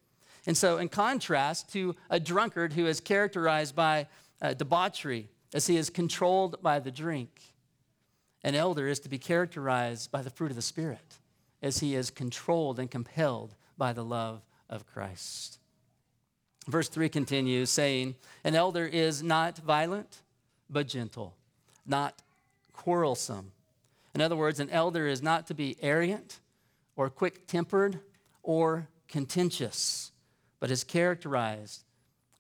And 0.47 0.57
so, 0.57 0.79
in 0.79 0.89
contrast 0.89 1.73
to 1.73 1.97
a 2.11 2.21
drunkard 2.21 2.75
who 2.75 2.87
is 2.87 3.01
characterized 3.01 3.75
by 3.75 4.07
uh, 4.41 4.53
debauchery, 4.53 5.29
as 5.55 5.67
he 5.67 5.77
is 5.77 5.89
controlled 5.91 6.63
by 6.63 6.79
the 6.79 6.91
drink, 6.91 7.54
an 8.45 8.55
elder 8.55 8.87
is 8.87 9.01
to 9.01 9.09
be 9.09 9.19
characterized 9.19 10.13
by 10.13 10.21
the 10.23 10.31
fruit 10.31 10.51
of 10.51 10.57
the 10.57 10.63
Spirit 10.63 11.19
as 11.63 11.79
he 11.79 11.95
is 11.95 12.11
controlled 12.11 12.79
and 12.79 12.91
compelled 12.91 13.55
by 13.79 13.95
the 13.95 14.05
love 14.05 14.43
of 14.69 14.87
Christ. 14.87 15.59
Verse 16.69 16.89
3 16.89 17.09
continues 17.09 17.71
saying, 17.71 18.15
An 18.45 18.55
elder 18.55 18.87
is 18.87 19.23
not 19.23 19.57
violent, 19.59 20.19
but 20.69 20.87
gentle, 20.87 21.35
not 21.87 22.23
quarrelsome. 22.75 23.53
In 24.15 24.21
other 24.21 24.37
words, 24.37 24.61
an 24.61 24.71
elder 24.71 25.07
is 25.07 25.23
not 25.23 25.47
to 25.47 25.55
be 25.55 25.77
arrogant 25.81 26.39
or 26.97 27.09
quick 27.09 27.47
tempered 27.47 27.99
or 28.43 28.89
contentious, 29.09 30.13
but 30.61 30.71
is 30.71 30.85
characterized 30.85 31.83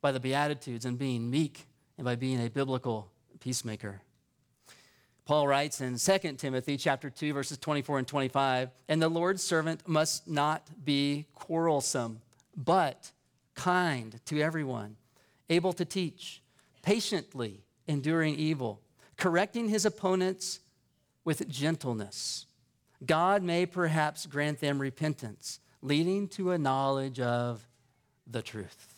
by 0.02 0.12
the 0.12 0.20
Beatitudes 0.20 0.84
and 0.84 0.98
being 0.98 1.30
meek 1.30 1.66
and 1.96 2.04
by 2.04 2.14
being 2.14 2.44
a 2.44 2.50
biblical 2.50 3.10
peacemaker. 3.40 4.02
Paul 5.24 5.48
writes 5.48 5.80
in 5.80 5.96
2 5.96 6.32
Timothy 6.34 6.76
chapter 6.76 7.08
2 7.08 7.32
verses 7.32 7.56
24 7.58 7.98
and 7.98 8.08
25, 8.08 8.70
and 8.88 9.00
the 9.00 9.08
Lord's 9.08 9.42
servant 9.42 9.88
must 9.88 10.28
not 10.28 10.68
be 10.84 11.26
quarrelsome, 11.34 12.20
but 12.56 13.10
kind 13.54 14.20
to 14.26 14.40
everyone, 14.40 14.96
able 15.48 15.72
to 15.72 15.84
teach, 15.84 16.42
patiently 16.82 17.64
enduring 17.86 18.34
evil, 18.34 18.80
correcting 19.16 19.68
his 19.68 19.86
opponents 19.86 20.60
with 21.24 21.48
gentleness. 21.48 22.44
God 23.04 23.42
may 23.42 23.64
perhaps 23.64 24.26
grant 24.26 24.60
them 24.60 24.78
repentance, 24.78 25.60
leading 25.80 26.28
to 26.28 26.50
a 26.50 26.58
knowledge 26.58 27.20
of 27.20 27.66
the 28.26 28.42
truth. 28.42 28.94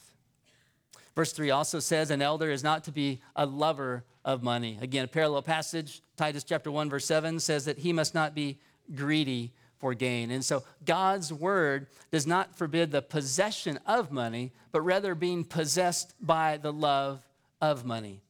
Verse 1.14 1.32
3 1.32 1.50
also 1.50 1.78
says 1.78 2.10
an 2.10 2.20
elder 2.20 2.50
is 2.50 2.62
not 2.62 2.84
to 2.84 2.92
be 2.92 3.20
a 3.34 3.46
lover 3.46 4.04
of 4.26 4.42
money. 4.42 4.76
Again, 4.82 5.04
a 5.04 5.08
parallel 5.08 5.40
passage, 5.42 6.02
Titus 6.16 6.44
chapter 6.44 6.70
1, 6.70 6.90
verse 6.90 7.06
7 7.06 7.38
says 7.38 7.64
that 7.64 7.78
he 7.78 7.92
must 7.92 8.12
not 8.12 8.34
be 8.34 8.58
greedy 8.94 9.52
for 9.78 9.94
gain. 9.94 10.32
And 10.32 10.44
so 10.44 10.64
God's 10.84 11.32
word 11.32 11.86
does 12.10 12.26
not 12.26 12.56
forbid 12.56 12.90
the 12.90 13.02
possession 13.02 13.78
of 13.86 14.10
money, 14.10 14.52
but 14.72 14.80
rather 14.80 15.14
being 15.14 15.44
possessed 15.44 16.14
by 16.20 16.56
the 16.56 16.72
love 16.72 17.22
of 17.60 17.84
money. 17.84 18.20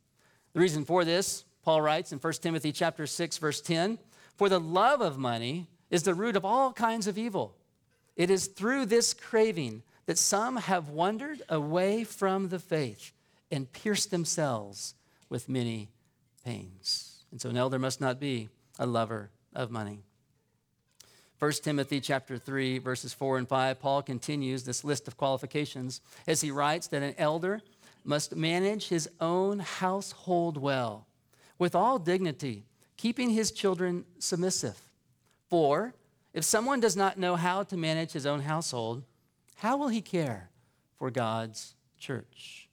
The 0.52 0.61
reason 0.61 0.85
for 0.85 1.04
this, 1.04 1.44
Paul 1.64 1.80
writes 1.80 2.12
in 2.12 2.18
1 2.18 2.32
Timothy 2.35 2.72
chapter 2.72 3.06
6 3.06 3.38
verse 3.38 3.61
10, 3.62 3.98
for 4.37 4.50
the 4.50 4.61
love 4.61 5.00
of 5.00 5.18
money 5.18 5.66
is 5.90 6.02
the 6.02 6.14
root 6.14 6.37
of 6.37 6.44
all 6.44 6.72
kinds 6.72 7.06
of 7.06 7.16
evil. 7.16 7.56
It 8.16 8.30
is 8.30 8.48
through 8.48 8.87
this 8.87 9.14
craving 9.14 9.82
that 10.04 10.18
some 10.18 10.56
have 10.56 10.90
wandered 10.90 11.42
away 11.48 12.04
from 12.04 12.50
the 12.50 12.59
faith 12.59 13.12
and 13.50 13.72
pierced 13.72 14.11
themselves 14.11 14.94
with 15.29 15.49
many 15.49 15.91
pains. 16.45 17.25
And 17.31 17.41
so 17.41 17.51
an 17.51 17.57
elder 17.57 17.79
must 17.79 18.01
not 18.01 18.21
be 18.21 18.49
a 18.79 18.87
lover 18.87 19.31
of 19.55 19.71
money. 19.71 20.03
1 21.39 21.53
Timothy 21.62 22.01
chapter 22.01 22.39
3 22.39 22.79
verses 22.79 23.12
4 23.12 23.39
and 23.39 23.49
5 23.49 23.79
Paul 23.79 24.03
continues 24.03 24.65
this 24.65 24.85
list 24.85 25.07
of 25.07 25.19
qualifications 25.19 26.01
as 26.27 26.41
he 26.41 26.51
writes 26.51 26.87
that 26.89 27.03
an 27.03 27.15
elder 27.19 27.61
must 28.05 28.35
manage 28.35 28.89
his 28.89 29.09
own 29.21 29.59
household 29.59 30.57
well 30.57 31.07
with 31.59 31.75
all 31.75 31.99
dignity 31.99 32.65
keeping 32.97 33.31
his 33.31 33.53
children 33.53 34.07
submissive 34.19 34.81
for 35.51 35.93
if 36.33 36.43
someone 36.43 36.81
does 36.81 36.97
not 36.97 37.19
know 37.19 37.37
how 37.37 37.62
to 37.62 37.77
manage 37.77 38.12
his 38.12 38.25
own 38.25 38.41
household 38.41 39.03
how 39.57 39.77
will 39.77 39.89
he 39.89 40.01
care 40.01 40.49
for 40.99 41.11
God's 41.11 41.75
church 41.99 42.71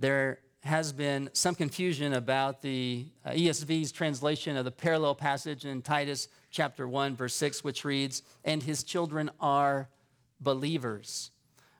there 0.00 0.40
has 0.64 0.92
been 0.92 1.28
some 1.32 1.54
confusion 1.54 2.12
about 2.12 2.62
the 2.62 3.06
uh, 3.24 3.30
ESV's 3.30 3.90
translation 3.90 4.56
of 4.56 4.64
the 4.64 4.70
parallel 4.70 5.14
passage 5.14 5.64
in 5.64 5.82
Titus 5.82 6.28
chapter 6.50 6.86
1, 6.86 7.16
verse 7.16 7.34
6, 7.34 7.64
which 7.64 7.84
reads, 7.84 8.22
And 8.44 8.62
his 8.62 8.84
children 8.84 9.30
are 9.40 9.88
believers. 10.40 11.32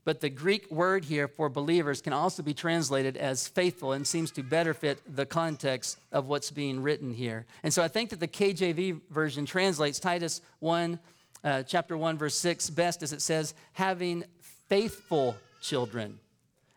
But 0.05 0.21
the 0.21 0.29
Greek 0.29 0.68
word 0.68 1.05
here 1.05 1.29
for 1.29 1.49
believers 1.49 2.03
can 2.03 2.12
also 2.12 2.42
be 2.42 2.55
translated 2.55 3.16
as 3.16 3.47
faithful 3.47 3.92
and 3.92 4.05
seems 4.05 4.33
to 4.33 4.42
better 4.42 4.75
fit 4.75 5.01
the 5.07 5.27
context 5.27 5.99
of 6.11 6.27
what's 6.27 6.51
being 6.51 6.83
written 6.83 7.14
here. 7.14 7.47
And 7.62 7.73
so 7.73 7.85
I 7.85 7.88
think 7.88 8.11
that 8.11 8.18
the 8.18 8.27
KJV 8.27 9.03
version 9.11 9.47
translates 9.47 10.01
Titus 10.01 10.40
1, 10.59 10.99
uh, 11.45 11.62
chapter 11.62 11.97
1, 11.97 12.18
verse 12.18 12.35
6 12.35 12.71
best 12.71 13.05
as 13.05 13.12
it 13.12 13.23
says, 13.23 13.55
having 13.75 14.25
faithful 14.68 15.37
children, 15.61 16.18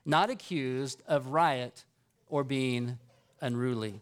not 0.06 0.30
accused 0.30 1.02
of 1.08 1.28
riot 1.28 1.84
or 2.30 2.44
being 2.44 2.98
unruly. 3.42 4.02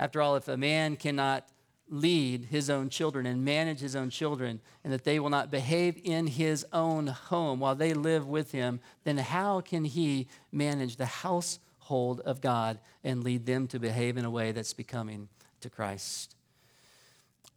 After 0.00 0.22
all, 0.22 0.36
if 0.36 0.48
a 0.48 0.56
man 0.56 0.96
cannot 0.96 1.48
lead 1.90 2.46
his 2.46 2.68
own 2.68 2.88
children 2.88 3.26
and 3.26 3.44
manage 3.44 3.80
his 3.80 3.96
own 3.96 4.10
children, 4.10 4.60
and 4.84 4.92
that 4.92 5.04
they 5.04 5.18
will 5.18 5.30
not 5.30 5.50
behave 5.50 6.00
in 6.04 6.26
his 6.26 6.66
own 6.72 7.06
home 7.06 7.60
while 7.60 7.74
they 7.74 7.94
live 7.94 8.26
with 8.26 8.52
him, 8.52 8.80
then 9.04 9.18
how 9.18 9.60
can 9.60 9.84
he 9.84 10.28
manage 10.52 10.96
the 10.96 11.06
household 11.06 12.20
of 12.20 12.40
God 12.40 12.78
and 13.02 13.24
lead 13.24 13.46
them 13.46 13.66
to 13.68 13.78
behave 13.78 14.16
in 14.16 14.24
a 14.24 14.30
way 14.30 14.52
that's 14.52 14.74
becoming 14.74 15.28
to 15.60 15.70
Christ? 15.70 16.34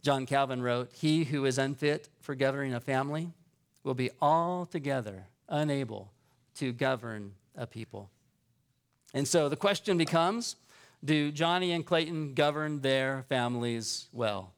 John 0.01 0.25
Calvin 0.25 0.61
wrote, 0.61 0.91
He 0.93 1.25
who 1.25 1.45
is 1.45 1.57
unfit 1.57 2.09
for 2.21 2.33
governing 2.33 2.73
a 2.73 2.79
family 2.79 3.29
will 3.83 3.93
be 3.93 4.11
altogether 4.21 5.25
unable 5.47 6.11
to 6.55 6.71
govern 6.71 7.33
a 7.55 7.67
people. 7.67 8.09
And 9.13 9.27
so 9.27 9.49
the 9.49 9.55
question 9.55 9.97
becomes 9.97 10.55
do 11.03 11.31
Johnny 11.31 11.71
and 11.71 11.85
Clayton 11.85 12.35
govern 12.35 12.81
their 12.81 13.23
families 13.27 14.07
well? 14.13 14.53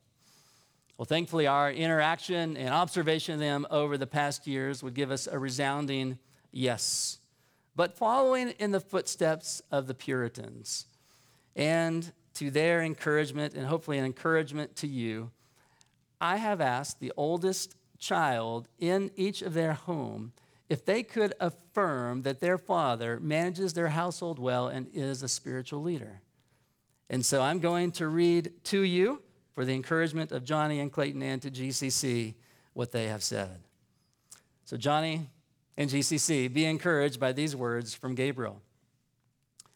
Well, 0.98 1.06
thankfully, 1.06 1.48
our 1.48 1.72
interaction 1.72 2.58
and 2.58 2.70
observation 2.70 3.34
of 3.36 3.40
them 3.40 3.66
over 3.72 3.98
the 3.98 4.08
past 4.08 4.46
years 4.46 4.84
would 4.84 4.94
give 4.94 5.10
us 5.10 5.26
a 5.26 5.40
resounding 5.40 6.20
yes. 6.52 7.20
But 7.76 7.98
following 7.98 8.50
in 8.60 8.72
the 8.72 8.80
footsteps 8.80 9.62
of 9.72 9.88
the 9.88 9.96
Puritans, 9.96 10.86
and 11.56 12.12
to 12.36 12.52
their 12.52 12.82
encouragement, 12.82 13.54
and 13.54 13.66
hopefully 13.66 13.98
an 13.98 14.06
encouragement 14.06 14.76
to 14.78 14.88
you, 14.88 15.32
I 16.22 16.38
have 16.38 16.62
asked 16.62 17.00
the 17.00 17.14
oldest 17.18 17.76
child 17.98 18.68
in 18.80 19.12
each 19.16 19.42
of 19.42 19.54
their 19.54 19.74
home 19.74 20.34
if 20.74 20.84
they 20.86 21.04
could 21.04 21.36
affirm 21.40 22.24
that 22.24 22.40
their 22.40 22.58
father 22.58 23.20
manages 23.20 23.74
their 23.74 23.90
household 23.90 24.40
well 24.40 24.70
and 24.70 24.88
is 24.92 25.22
a 25.22 25.28
spiritual 25.28 25.84
leader. 25.84 26.20
And 27.12 27.24
so 27.24 27.44
I'm 27.44 27.60
going 27.60 27.92
to 27.92 28.08
read 28.08 28.52
to 28.66 28.82
you, 28.82 29.22
for 29.54 29.66
the 29.66 29.76
encouragement 29.76 30.32
of 30.32 30.44
Johnny 30.44 30.80
and 30.80 30.92
Clayton 30.92 31.22
and 31.22 31.40
to 31.44 31.52
GCC, 31.52 32.34
what 32.74 32.92
they 32.92 33.06
have 33.06 33.22
said. 33.22 33.60
So, 34.66 34.76
Johnny 34.76 35.30
and 35.78 35.92
GCC, 35.92 36.52
be 36.52 36.66
encouraged 36.66 37.20
by 37.20 37.34
these 37.34 37.56
words 37.56 37.94
from 37.94 38.16
Gabriel. 38.16 38.60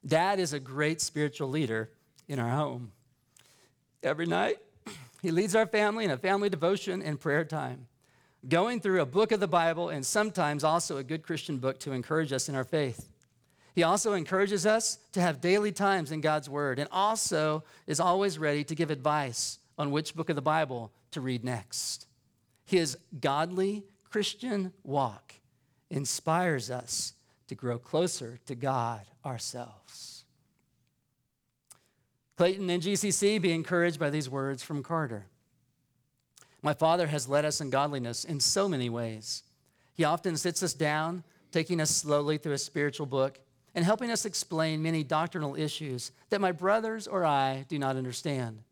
Dad 0.03 0.39
is 0.39 0.51
a 0.51 0.59
great 0.59 0.99
spiritual 0.99 1.49
leader 1.49 1.91
in 2.27 2.39
our 2.39 2.49
home. 2.49 2.91
Every 4.01 4.25
night, 4.25 4.57
he 5.21 5.29
leads 5.29 5.55
our 5.55 5.67
family 5.67 6.05
in 6.05 6.09
a 6.11 6.17
family 6.17 6.49
devotion 6.49 7.03
and 7.03 7.19
prayer 7.19 7.45
time, 7.45 7.85
going 8.47 8.79
through 8.79 9.01
a 9.01 9.05
book 9.05 9.31
of 9.31 9.39
the 9.39 9.47
Bible 9.47 9.89
and 9.89 10.05
sometimes 10.05 10.63
also 10.63 10.97
a 10.97 11.03
good 11.03 11.23
Christian 11.23 11.57
book 11.57 11.79
to 11.79 11.91
encourage 11.91 12.31
us 12.31 12.49
in 12.49 12.55
our 12.55 12.63
faith. 12.63 13.09
He 13.75 13.83
also 13.83 14.13
encourages 14.13 14.65
us 14.65 14.97
to 15.11 15.21
have 15.21 15.39
daily 15.39 15.71
times 15.71 16.11
in 16.11 16.21
God's 16.21 16.49
Word 16.49 16.79
and 16.79 16.89
also 16.91 17.63
is 17.85 17.99
always 17.99 18.39
ready 18.39 18.63
to 18.63 18.75
give 18.75 18.89
advice 18.89 19.59
on 19.77 19.91
which 19.91 20.15
book 20.15 20.29
of 20.29 20.35
the 20.35 20.41
Bible 20.41 20.91
to 21.11 21.21
read 21.21 21.43
next. 21.43 22.07
His 22.65 22.97
godly 23.19 23.83
Christian 24.09 24.73
walk 24.83 25.35
inspires 25.89 26.71
us 26.71 27.13
to 27.47 27.55
grow 27.55 27.77
closer 27.77 28.39
to 28.45 28.55
God 28.55 29.01
ourselves. 29.25 30.25
Clayton 32.35 32.69
and 32.69 32.83
GCC 32.83 33.41
be 33.41 33.51
encouraged 33.51 33.99
by 33.99 34.09
these 34.09 34.29
words 34.29 34.61
from 34.61 34.83
Carter. 34.83 35.25
My 36.61 36.73
father 36.73 37.07
has 37.07 37.29
led 37.29 37.45
us 37.45 37.61
in 37.61 37.69
godliness 37.69 38.23
in 38.23 38.39
so 38.39 38.67
many 38.67 38.89
ways. 38.89 39.43
He 39.93 40.03
often 40.03 40.37
sits 40.37 40.63
us 40.63 40.73
down, 40.73 41.23
taking 41.51 41.79
us 41.79 41.91
slowly 41.91 42.37
through 42.37 42.53
a 42.53 42.57
spiritual 42.57 43.05
book 43.05 43.39
and 43.75 43.85
helping 43.85 44.09
us 44.09 44.25
explain 44.25 44.81
many 44.81 45.03
doctrinal 45.03 45.55
issues 45.55 46.11
that 46.29 46.41
my 46.41 46.51
brothers 46.51 47.07
or 47.07 47.23
I 47.23 47.65
do 47.69 47.77
not 47.77 47.95
understand. 47.95 48.63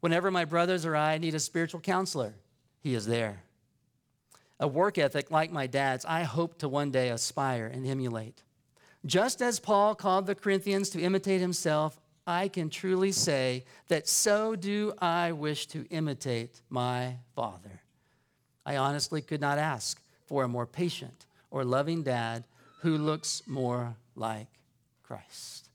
Whenever 0.00 0.30
my 0.30 0.46
brothers 0.46 0.86
or 0.86 0.96
I 0.96 1.18
need 1.18 1.34
a 1.34 1.40
spiritual 1.40 1.80
counselor, 1.80 2.34
he 2.80 2.94
is 2.94 3.06
there. 3.06 3.42
A 4.58 4.66
work 4.66 4.96
ethic 4.96 5.30
like 5.30 5.52
my 5.52 5.66
dad's, 5.66 6.06
I 6.06 6.22
hope 6.22 6.58
to 6.58 6.68
one 6.68 6.90
day 6.90 7.10
aspire 7.10 7.66
and 7.66 7.86
emulate. 7.86 8.42
Just 9.04 9.42
as 9.42 9.60
Paul 9.60 9.94
called 9.94 10.26
the 10.26 10.34
Corinthians 10.34 10.90
to 10.90 11.00
imitate 11.00 11.40
himself, 11.40 11.99
I 12.30 12.46
can 12.46 12.70
truly 12.70 13.10
say 13.10 13.64
that 13.88 14.06
so 14.06 14.54
do 14.54 14.92
I 15.00 15.32
wish 15.32 15.66
to 15.66 15.84
imitate 15.90 16.60
my 16.70 17.16
Father. 17.34 17.80
I 18.64 18.76
honestly 18.76 19.20
could 19.20 19.40
not 19.40 19.58
ask 19.58 20.00
for 20.26 20.44
a 20.44 20.48
more 20.48 20.64
patient 20.64 21.26
or 21.50 21.64
loving 21.64 22.04
dad 22.04 22.44
who 22.82 22.98
looks 22.98 23.42
more 23.48 23.96
like 24.14 24.46
Christ. 25.02 25.70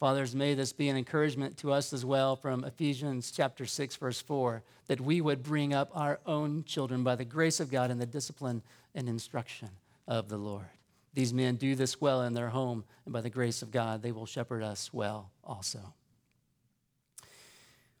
Fathers, 0.00 0.34
may 0.34 0.54
this 0.54 0.72
be 0.72 0.88
an 0.88 0.96
encouragement 0.96 1.58
to 1.58 1.70
us 1.70 1.92
as 1.92 2.02
well 2.02 2.34
from 2.34 2.64
Ephesians 2.64 3.30
chapter 3.30 3.66
6 3.66 3.96
verse 3.96 4.22
4 4.22 4.62
that 4.86 5.02
we 5.02 5.20
would 5.20 5.42
bring 5.42 5.74
up 5.74 5.90
our 5.92 6.18
own 6.24 6.64
children 6.64 7.04
by 7.04 7.14
the 7.14 7.26
grace 7.26 7.60
of 7.60 7.70
God 7.70 7.90
in 7.90 7.98
the 7.98 8.06
discipline 8.06 8.62
and 8.94 9.06
instruction 9.06 9.68
of 10.06 10.30
the 10.30 10.38
Lord. 10.38 10.77
These 11.18 11.34
men 11.34 11.56
do 11.56 11.74
this 11.74 12.00
well 12.00 12.22
in 12.22 12.34
their 12.34 12.50
home 12.50 12.84
and 13.04 13.12
by 13.12 13.22
the 13.22 13.28
grace 13.28 13.60
of 13.60 13.72
God 13.72 14.04
they 14.04 14.12
will 14.12 14.24
shepherd 14.24 14.62
us 14.62 14.92
well 14.92 15.32
also. 15.42 15.80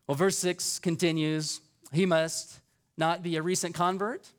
Well, 0.06 0.14
verse 0.14 0.38
6 0.38 0.78
continues, 0.78 1.60
he 1.92 2.06
must 2.06 2.60
not 2.96 3.24
be 3.24 3.34
a 3.34 3.42
recent 3.42 3.74
convert 3.74 4.30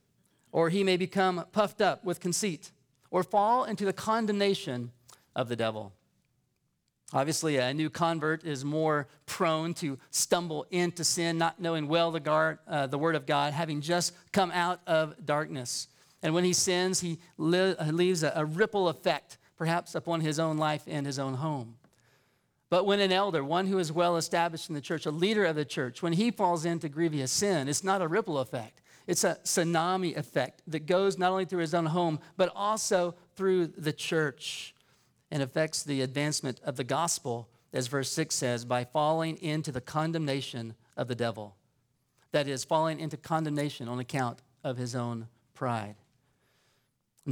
or 0.54 0.70
he 0.70 0.86
may 0.86 0.96
become 0.96 1.44
puffed 1.52 1.82
up 1.82 2.06
with 2.06 2.22
conceit 2.22 2.72
or 3.12 3.22
fall 3.22 3.66
into 3.66 3.84
the 3.84 3.92
condemnation 3.92 4.92
of 5.36 5.50
the 5.50 5.58
devil. 5.58 5.92
Obviously, 7.12 7.58
a 7.58 7.74
new 7.74 7.90
convert 7.90 8.46
is 8.46 8.64
more 8.64 9.10
prone 9.26 9.74
to 9.74 10.00
stumble 10.10 10.66
into 10.72 11.04
sin, 11.04 11.38
not 11.38 11.60
knowing 11.60 11.90
well 11.90 12.12
the, 12.12 12.22
guard, 12.22 12.60
uh, 12.66 12.88
the 12.88 12.98
word 12.98 13.18
of 13.18 13.26
God, 13.26 13.52
having 13.52 13.82
just 13.82 14.14
come 14.32 14.52
out 14.52 14.80
of 14.88 15.26
darkness. 15.26 15.90
And 16.22 16.34
when 16.34 16.44
he 16.44 16.54
sins, 16.54 17.00
he 17.02 17.20
leaves 17.38 18.24
a, 18.24 18.34
a 18.36 18.46
ripple 18.46 18.90
effect, 18.90 19.38
perhaps 19.58 19.96
upon 19.96 20.22
his 20.22 20.40
own 20.40 20.58
life 20.58 20.84
and 20.88 21.06
his 21.06 21.20
own 21.20 21.36
home. 21.36 21.76
But 22.70 22.86
when 22.86 23.00
an 23.00 23.12
elder, 23.12 23.44
one 23.44 23.68
who 23.68 23.80
is 23.80 23.92
well 23.92 24.18
established 24.18 24.70
in 24.70 24.76
the 24.76 24.82
church, 24.82 25.06
a 25.06 25.12
leader 25.12 25.46
of 25.46 25.56
the 25.56 25.66
church, 25.66 26.04
when 26.04 26.14
he 26.14 26.30
falls 26.30 26.66
into 26.66 26.88
grievous 26.88 27.32
sin, 27.32 27.68
it's 27.68 27.84
not 27.84 28.02
a 28.02 28.08
ripple 28.08 28.38
effect. 28.38 28.82
It's 29.08 29.24
a 29.24 29.38
tsunami 29.44 30.16
effect 30.16 30.62
that 30.68 30.86
goes 30.86 31.18
not 31.18 31.32
only 31.32 31.46
through 31.46 31.62
his 31.62 31.74
own 31.74 31.88
home, 31.88 32.20
but 32.38 32.52
also 32.56 33.16
through 33.36 33.68
the 33.68 33.94
church 33.94 34.76
and 35.32 35.42
affects 35.42 35.82
the 35.82 36.02
advancement 36.02 36.60
of 36.64 36.76
the 36.76 36.84
gospel 36.84 37.50
as 37.74 37.88
verse 37.88 38.12
6 38.12 38.34
says, 38.34 38.66
by 38.66 38.84
falling 38.84 39.38
into 39.38 39.72
the 39.72 39.82
condemnation 39.82 40.74
of 40.98 41.08
the 41.08 41.16
devil. 41.16 41.56
That 42.32 42.48
is, 42.48 42.64
falling 42.64 43.00
into 43.00 43.18
condemnation 43.18 43.88
on 43.88 44.00
account 44.00 44.42
of 44.64 44.78
his 44.78 44.96
own 44.96 45.28
pride. 45.54 45.96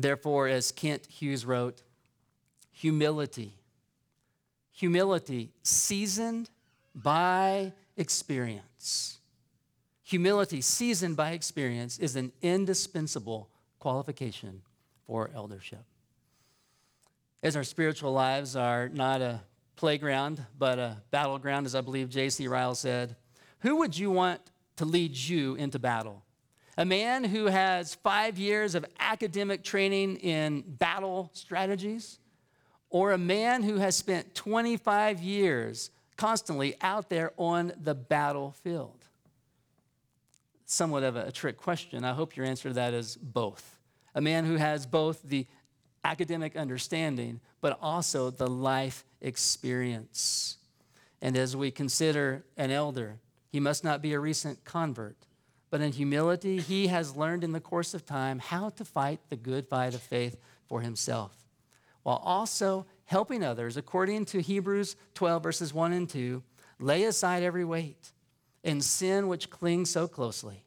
Therefore, 0.02 0.48
as 0.48 0.72
Kent 0.72 1.08
Hughes 1.08 1.46
wrote, 1.46 1.82
humility, 2.72 3.54
humility 4.72 5.52
seasoned 5.64 6.52
by 6.94 7.74
experience. 7.96 9.18
Humility 10.04 10.62
seasoned 10.62 11.18
by 11.18 11.32
experience 11.32 11.98
is 11.98 12.16
an 12.16 12.32
indispensable 12.44 13.50
qualification 13.80 14.62
for 15.06 15.32
eldership. 15.34 15.84
As 17.42 17.56
our 17.56 17.64
spiritual 17.64 18.14
lives 18.14 18.56
are 18.56 18.90
not 18.90 19.22
a 19.22 19.42
playground, 19.76 20.46
but 20.58 20.78
a 20.78 21.02
battleground, 21.10 21.66
as 21.66 21.74
I 21.74 21.82
believe 21.82 22.10
J.C. 22.10 22.48
Ryle 22.48 22.76
said, 22.76 23.16
who 23.60 23.78
would 23.78 23.98
you 23.98 24.12
want 24.12 24.42
to 24.76 24.86
lead 24.86 25.16
you 25.16 25.56
into 25.56 25.80
battle? 25.80 26.24
A 26.78 26.86
man 26.86 27.24
who 27.24 27.46
has 27.48 27.96
five 27.96 28.38
years 28.38 28.76
of 28.76 28.86
academic 29.00 29.64
training 29.64 30.18
in 30.18 30.62
battle 30.62 31.32
strategies? 31.34 32.20
Or 32.90 33.12
a 33.12 33.18
man 33.18 33.64
who 33.64 33.78
has 33.78 33.96
spent 33.96 34.36
25 34.36 35.20
years 35.20 35.90
constantly 36.16 36.76
out 36.82 37.10
there 37.10 37.34
on 37.36 37.74
the 37.82 37.96
battlefield? 37.96 39.06
Somewhat 40.66 41.04
of 41.04 41.16
a, 41.16 41.32
trick 41.32 41.58
question. 41.58 42.04
I 42.04 42.14
hope 42.14 42.36
your 42.36 42.46
answer 42.46 42.70
to 42.70 42.76
that 42.76 42.94
is 42.94 43.16
both. 43.16 43.80
A 44.14 44.22
man 44.22 44.46
who 44.46 44.56
has 44.56 44.86
both 44.86 45.22
the 45.24 45.48
academic 46.04 46.56
understanding, 46.56 47.40
but 47.60 47.78
also 47.82 48.30
the 48.30 48.48
life 48.48 49.04
experience. 49.22 50.58
And 51.22 51.36
as 51.36 51.56
we 51.56 51.72
consider 51.72 52.46
an 52.56 52.70
elder, 52.70 53.20
he 53.50 53.60
must 53.60 53.84
not 53.84 54.02
be 54.02 54.14
a 54.14 54.20
recent 54.20 54.64
convert, 54.64 55.18
but 55.70 55.82
in 55.82 55.92
humility, 55.92 56.60
he 56.60 56.88
has 56.88 57.16
learned 57.16 57.44
in 57.44 57.52
the 57.52 57.60
course 57.60 57.94
of 57.94 58.06
time 58.06 58.40
how 58.40 58.70
to 58.70 58.86
fight 58.86 59.20
the 59.30 59.36
good 59.36 59.68
fight 59.68 59.94
of 59.94 60.02
faith 60.02 60.38
for 60.68 60.82
himself, 60.82 61.36
while 62.04 62.22
also 62.24 62.86
helping 63.06 63.44
others, 63.44 63.78
according 63.78 64.26
to 64.26 64.42
Hebrews 64.42 64.96
12, 65.14 65.44
verses 65.44 65.74
1 65.74 65.94
and 65.94 66.10
2, 66.10 66.44
lay 66.80 67.04
aside 67.04 67.44
every 67.44 67.66
weight 67.66 68.12
and 68.64 68.84
sin 68.84 69.28
which 69.28 69.50
clings 69.50 69.90
so 69.90 70.08
closely, 70.08 70.64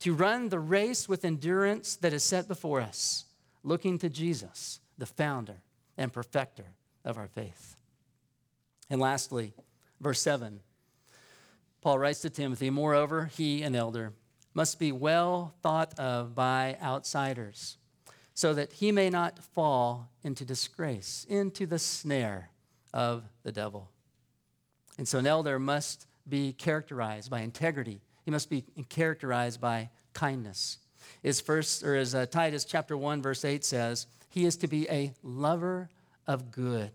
to 0.00 0.14
run 0.14 0.48
the 0.48 0.58
race 0.58 1.08
with 1.08 1.24
endurance 1.24 1.96
that 1.96 2.12
is 2.12 2.22
set 2.22 2.48
before 2.48 2.80
us 2.80 3.24
looking 3.62 3.98
to 3.98 4.08
Jesus, 4.08 4.80
the 4.98 5.06
founder 5.06 5.62
and 5.96 6.12
perfecter 6.12 6.66
of 7.04 7.16
our 7.16 7.26
faith. 7.26 7.76
And 8.90 9.00
lastly, 9.00 9.54
verse 10.00 10.20
7, 10.20 10.60
Paul 11.80 11.98
writes 11.98 12.20
to 12.20 12.30
Timothy, 12.30 12.70
Moreover, 12.70 13.30
he, 13.36 13.62
an 13.62 13.74
elder, 13.74 14.12
must 14.54 14.78
be 14.78 14.92
well 14.92 15.54
thought 15.62 15.98
of 15.98 16.34
by 16.34 16.76
outsiders, 16.82 17.76
so 18.32 18.54
that 18.54 18.72
he 18.74 18.92
may 18.92 19.10
not 19.10 19.38
fall 19.38 20.08
into 20.22 20.44
disgrace, 20.44 21.26
into 21.28 21.66
the 21.66 21.78
snare 21.78 22.50
of 22.92 23.24
the 23.42 23.52
devil. 23.52 23.90
And 24.96 25.06
so 25.06 25.18
an 25.18 25.26
elder 25.26 25.58
must 25.58 26.06
be 26.28 26.52
characterized 26.52 27.30
by 27.30 27.40
integrity. 27.40 28.00
He 28.24 28.30
must 28.30 28.48
be 28.48 28.64
characterized 28.88 29.60
by 29.60 29.90
kindness 30.12 30.78
is 31.22 31.40
first, 31.40 31.82
or 31.82 31.96
as 31.96 32.14
uh, 32.14 32.26
Titus 32.26 32.64
chapter 32.64 32.96
1, 32.96 33.22
verse 33.22 33.44
8 33.44 33.64
says, 33.64 34.06
he 34.28 34.44
is 34.44 34.56
to 34.58 34.68
be 34.68 34.88
a 34.90 35.12
lover 35.22 35.88
of 36.26 36.50
good, 36.50 36.90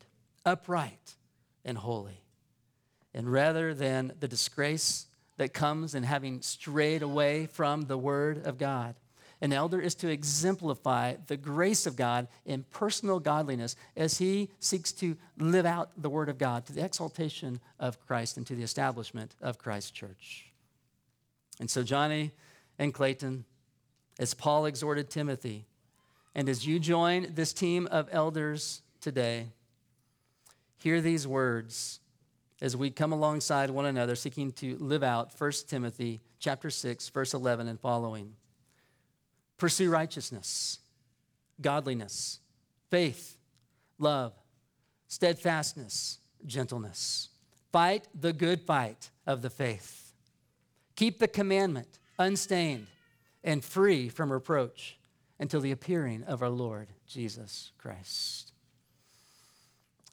upright, 0.45 1.15
and 1.65 1.78
holy. 1.78 2.22
And 3.13 3.32
rather 3.32 3.74
than 3.74 4.13
the 4.19 4.28
disgrace 4.28 5.08
that 5.39 5.54
comes 5.54 5.95
in 5.95 6.04
having 6.04 6.41
strayed 6.41 7.02
away 7.02 7.45
from 7.45 7.84
the 7.84 7.97
word 7.97 8.45
of 8.45 8.58
God, 8.58 8.95
an 9.39 9.54
elder 9.54 9.80
is 9.80 9.95
to 9.95 10.10
exemplify 10.10 11.15
the 11.28 11.38
grace 11.38 11.86
of 11.86 11.95
God 11.95 12.28
in 12.45 12.65
personal 12.71 13.21
godliness 13.21 13.78
as 13.95 14.17
he 14.17 14.49
seeks 14.60 14.91
to 14.91 15.15
live 15.38 15.65
out 15.65 15.91
the 15.95 16.10
word 16.10 16.28
of 16.28 16.38
God 16.38 16.65
to 16.65 16.73
the 16.73 16.84
exaltation 16.84 17.62
of 17.80 18.06
Christ 18.06 18.36
and 18.36 18.45
to 18.47 18.54
the 18.54 18.63
establishment 18.63 19.34
of 19.41 19.58
Christ's 19.58 19.91
church. 19.91 20.47
And 21.58 21.71
so, 21.71 21.84
Johnny 21.84 22.32
and 22.78 22.93
Clayton, 22.93 23.45
as 24.19 24.34
Paul 24.34 24.65
exhorted 24.65 25.10
Timothy. 25.10 25.65
And 26.36 26.49
as 26.49 26.67
you 26.67 26.80
join 26.80 27.28
this 27.34 27.54
team 27.54 27.88
of 27.91 28.10
elders 28.12 28.82
today, 28.99 29.47
hear 30.80 30.99
these 30.99 31.25
words 31.25 32.02
as 32.62 32.76
we 32.76 32.89
come 32.89 33.12
alongside 33.12 33.69
one 33.69 33.86
another 33.86 34.15
seeking 34.15 34.52
to 34.52 34.76
live 34.78 35.04
out 35.04 35.32
1 35.38 35.52
Timothy 35.67 36.22
chapter 36.39 36.69
6 36.69 37.10
verse 37.10 37.34
11 37.34 37.67
and 37.67 37.80
following. 37.80 38.34
Pursue 39.58 39.89
righteousness, 39.89 40.80
godliness, 41.62 42.39
faith, 42.89 43.38
love, 43.98 44.34
steadfastness, 45.08 46.19
gentleness. 46.45 47.30
Fight 47.72 48.08
the 48.19 48.34
good 48.34 48.62
fight 48.62 49.10
of 49.28 49.41
the 49.41 49.50
faith. 49.50 50.13
Keep 50.95 51.19
the 51.19 51.28
commandment 51.28 52.00
unstained 52.17 52.88
and 53.43 53.63
free 53.63 54.10
from 54.10 54.32
reproach 54.32 54.98
until 55.39 55.62
the 55.62 55.72
appearing 55.72 56.24
of 56.24 56.41
our 56.41 56.50
Lord 56.50 56.89
Jesus 57.08 57.72
Christ. 57.78 58.52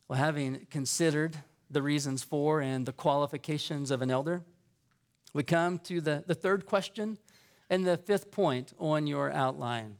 Well, 0.09 0.19
having 0.19 0.67
considered 0.71 1.39
the 1.71 1.83
reasons 1.83 2.23
for 2.23 2.61
and 2.61 2.87
the 2.87 2.93
qualifications 2.93 3.91
of 3.91 4.03
an 4.03 4.11
elder, 4.11 4.43
we 5.33 5.43
come 5.43 5.79
to 5.81 6.01
the, 6.01 6.25
the 6.27 6.35
third 6.35 6.67
question 6.67 7.19
and 7.69 7.87
the 7.87 7.97
fifth 7.97 8.31
point 8.31 8.73
on 8.79 9.07
your 9.07 9.31
outline. 9.33 9.97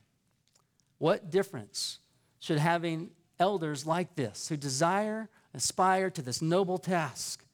What 0.99 1.31
difference 1.31 1.99
should 2.39 2.59
having 2.59 3.11
elders 3.39 3.87
like 3.87 4.15
this 4.15 4.49
who 4.49 4.57
desire, 4.57 5.29
aspire 5.53 6.11
to 6.11 6.23
this 6.23 6.41
noble 6.41 6.79
task, 6.79 7.45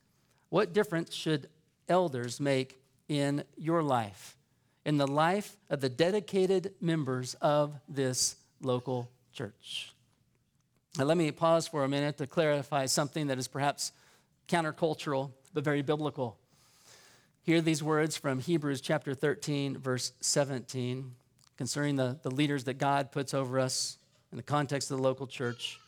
what 0.48 0.72
difference 0.72 1.14
should 1.14 1.48
elders 1.88 2.38
make 2.38 2.81
in 3.09 3.44
your 3.57 3.83
life? 3.83 4.37
in 4.85 4.96
the 4.96 5.07
life 5.07 5.57
of 5.70 5.81
the 5.81 5.88
dedicated 5.88 6.75
members 6.81 7.35
of 7.40 7.79
this 7.88 8.37
local 8.61 9.11
church. 9.33 9.94
Now, 10.98 11.05
let 11.05 11.16
me 11.16 11.31
pause 11.31 11.66
for 11.68 11.85
a 11.85 11.88
minute 11.88 12.18
to 12.18 12.27
clarify 12.27 12.87
something 12.87 13.29
that 13.29 13.38
is 13.38 13.48
perhaps 13.48 13.92
countercultural, 14.48 15.33
but 15.52 15.64
very 15.64 15.83
biblical. 15.83 16.38
Hear 17.42 17.61
these 17.61 17.83
words 17.83 18.16
from 18.16 18.38
Hebrews 18.38 18.81
chapter 18.81 19.14
13, 19.14 19.78
verse 19.78 20.12
17, 20.20 21.12
concerning 21.57 21.96
the, 21.96 22.18
the 22.22 22.31
leaders 22.31 22.64
that 22.64 22.74
God 22.74 23.11
puts 23.11 23.35
over 23.35 23.59
us 23.59 23.98
in 24.31 24.37
the 24.37 24.42
context 24.42 24.90
of 24.90 24.98
the 24.98 25.02
local 25.02 25.26
church. 25.26 25.81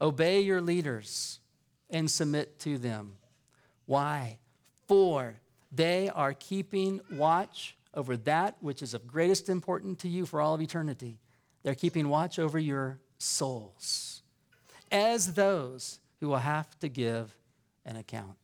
Obey 0.00 0.40
your 0.40 0.60
leaders 0.60 1.38
and 1.90 2.10
submit 2.10 2.58
to 2.60 2.76
them. 2.76 3.12
Why? 3.86 4.38
For 4.88 5.36
they 5.70 6.08
are 6.08 6.34
keeping 6.34 7.00
watch 7.12 7.76
over 7.94 8.16
that 8.18 8.56
which 8.60 8.82
is 8.82 8.92
of 8.92 9.06
greatest 9.06 9.48
importance 9.48 10.02
to 10.02 10.08
you 10.08 10.26
for 10.26 10.40
all 10.40 10.54
of 10.54 10.60
eternity. 10.60 11.18
They're 11.62 11.74
keeping 11.74 12.08
watch 12.08 12.38
over 12.38 12.58
your 12.58 12.98
souls 13.18 14.22
as 14.90 15.34
those 15.34 15.98
who 16.20 16.28
will 16.28 16.36
have 16.38 16.78
to 16.80 16.88
give 16.88 17.35
an 17.86 17.96
account. 17.96 18.36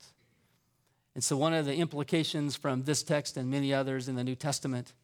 And 1.14 1.22
so, 1.22 1.36
one 1.36 1.52
of 1.52 1.66
the 1.66 1.74
implications 1.74 2.56
from 2.56 2.84
this 2.84 3.02
text 3.02 3.36
and 3.36 3.50
many 3.50 3.74
others 3.74 4.08
in 4.08 4.16
the 4.16 4.24
New 4.24 4.34
Testament 4.34 4.94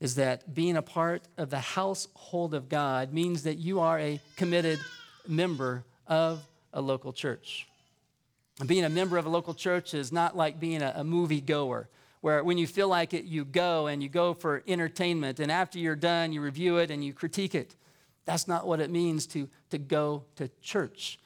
is 0.00 0.14
that 0.14 0.54
being 0.54 0.76
a 0.76 0.82
part 0.82 1.22
of 1.36 1.50
the 1.50 1.58
household 1.58 2.54
of 2.54 2.68
God 2.68 3.12
means 3.12 3.42
that 3.42 3.56
you 3.56 3.80
are 3.80 3.98
a 3.98 4.20
committed 4.36 4.78
member 5.26 5.84
of 6.06 6.46
a 6.72 6.80
local 6.80 7.12
church. 7.12 7.66
Being 8.66 8.84
a 8.84 8.88
member 8.88 9.18
of 9.18 9.26
a 9.26 9.28
local 9.28 9.54
church 9.54 9.92
is 9.92 10.10
not 10.12 10.36
like 10.36 10.58
being 10.58 10.82
a, 10.82 10.94
a 10.96 11.04
movie 11.04 11.40
goer 11.40 11.88
where 12.20 12.42
when 12.42 12.58
you 12.58 12.66
feel 12.66 12.88
like 12.88 13.14
it, 13.14 13.24
you 13.24 13.44
go 13.44 13.86
and 13.86 14.02
you 14.02 14.08
go 14.08 14.34
for 14.34 14.62
entertainment. 14.66 15.38
And 15.40 15.52
after 15.52 15.78
you're 15.78 15.96
done, 15.96 16.32
you 16.32 16.40
review 16.40 16.78
it 16.78 16.90
and 16.90 17.04
you 17.04 17.12
critique 17.12 17.54
it. 17.54 17.76
That's 18.24 18.48
not 18.48 18.66
what 18.66 18.80
it 18.80 18.90
means 18.90 19.26
to, 19.28 19.48
to 19.70 19.78
go 19.78 20.24
to 20.36 20.48
church. 20.60 21.18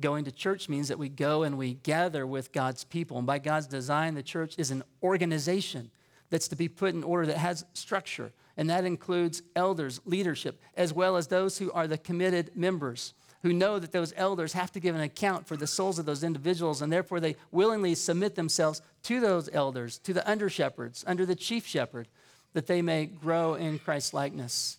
Going 0.00 0.24
to 0.24 0.32
church 0.32 0.68
means 0.68 0.88
that 0.88 0.98
we 0.98 1.08
go 1.08 1.44
and 1.44 1.56
we 1.56 1.74
gather 1.74 2.26
with 2.26 2.52
God's 2.52 2.84
people. 2.84 3.18
And 3.18 3.26
by 3.26 3.38
God's 3.38 3.66
design, 3.66 4.14
the 4.14 4.22
church 4.22 4.54
is 4.58 4.70
an 4.70 4.82
organization 5.02 5.90
that's 6.30 6.48
to 6.48 6.56
be 6.56 6.68
put 6.68 6.94
in 6.94 7.04
order 7.04 7.26
that 7.26 7.38
has 7.38 7.64
structure. 7.74 8.32
And 8.56 8.68
that 8.70 8.84
includes 8.84 9.42
elders, 9.54 10.00
leadership, 10.04 10.60
as 10.76 10.92
well 10.92 11.16
as 11.16 11.28
those 11.28 11.58
who 11.58 11.70
are 11.72 11.86
the 11.86 11.98
committed 11.98 12.50
members 12.56 13.14
who 13.44 13.52
know 13.52 13.78
that 13.78 13.92
those 13.92 14.14
elders 14.16 14.54
have 14.54 14.72
to 14.72 14.80
give 14.80 14.94
an 14.94 15.02
account 15.02 15.46
for 15.46 15.54
the 15.54 15.66
souls 15.66 15.98
of 15.98 16.06
those 16.06 16.24
individuals, 16.24 16.80
and 16.80 16.90
therefore 16.90 17.20
they 17.20 17.36
willingly 17.52 17.94
submit 17.94 18.34
themselves 18.36 18.80
to 19.02 19.20
those 19.20 19.50
elders, 19.52 19.98
to 19.98 20.14
the 20.14 20.28
under 20.28 20.48
shepherds, 20.48 21.04
under 21.06 21.26
the 21.26 21.34
chief 21.34 21.66
shepherd, 21.66 22.08
that 22.54 22.66
they 22.66 22.80
may 22.80 23.04
grow 23.04 23.52
in 23.52 23.78
Christ's 23.78 24.14
likeness. 24.14 24.78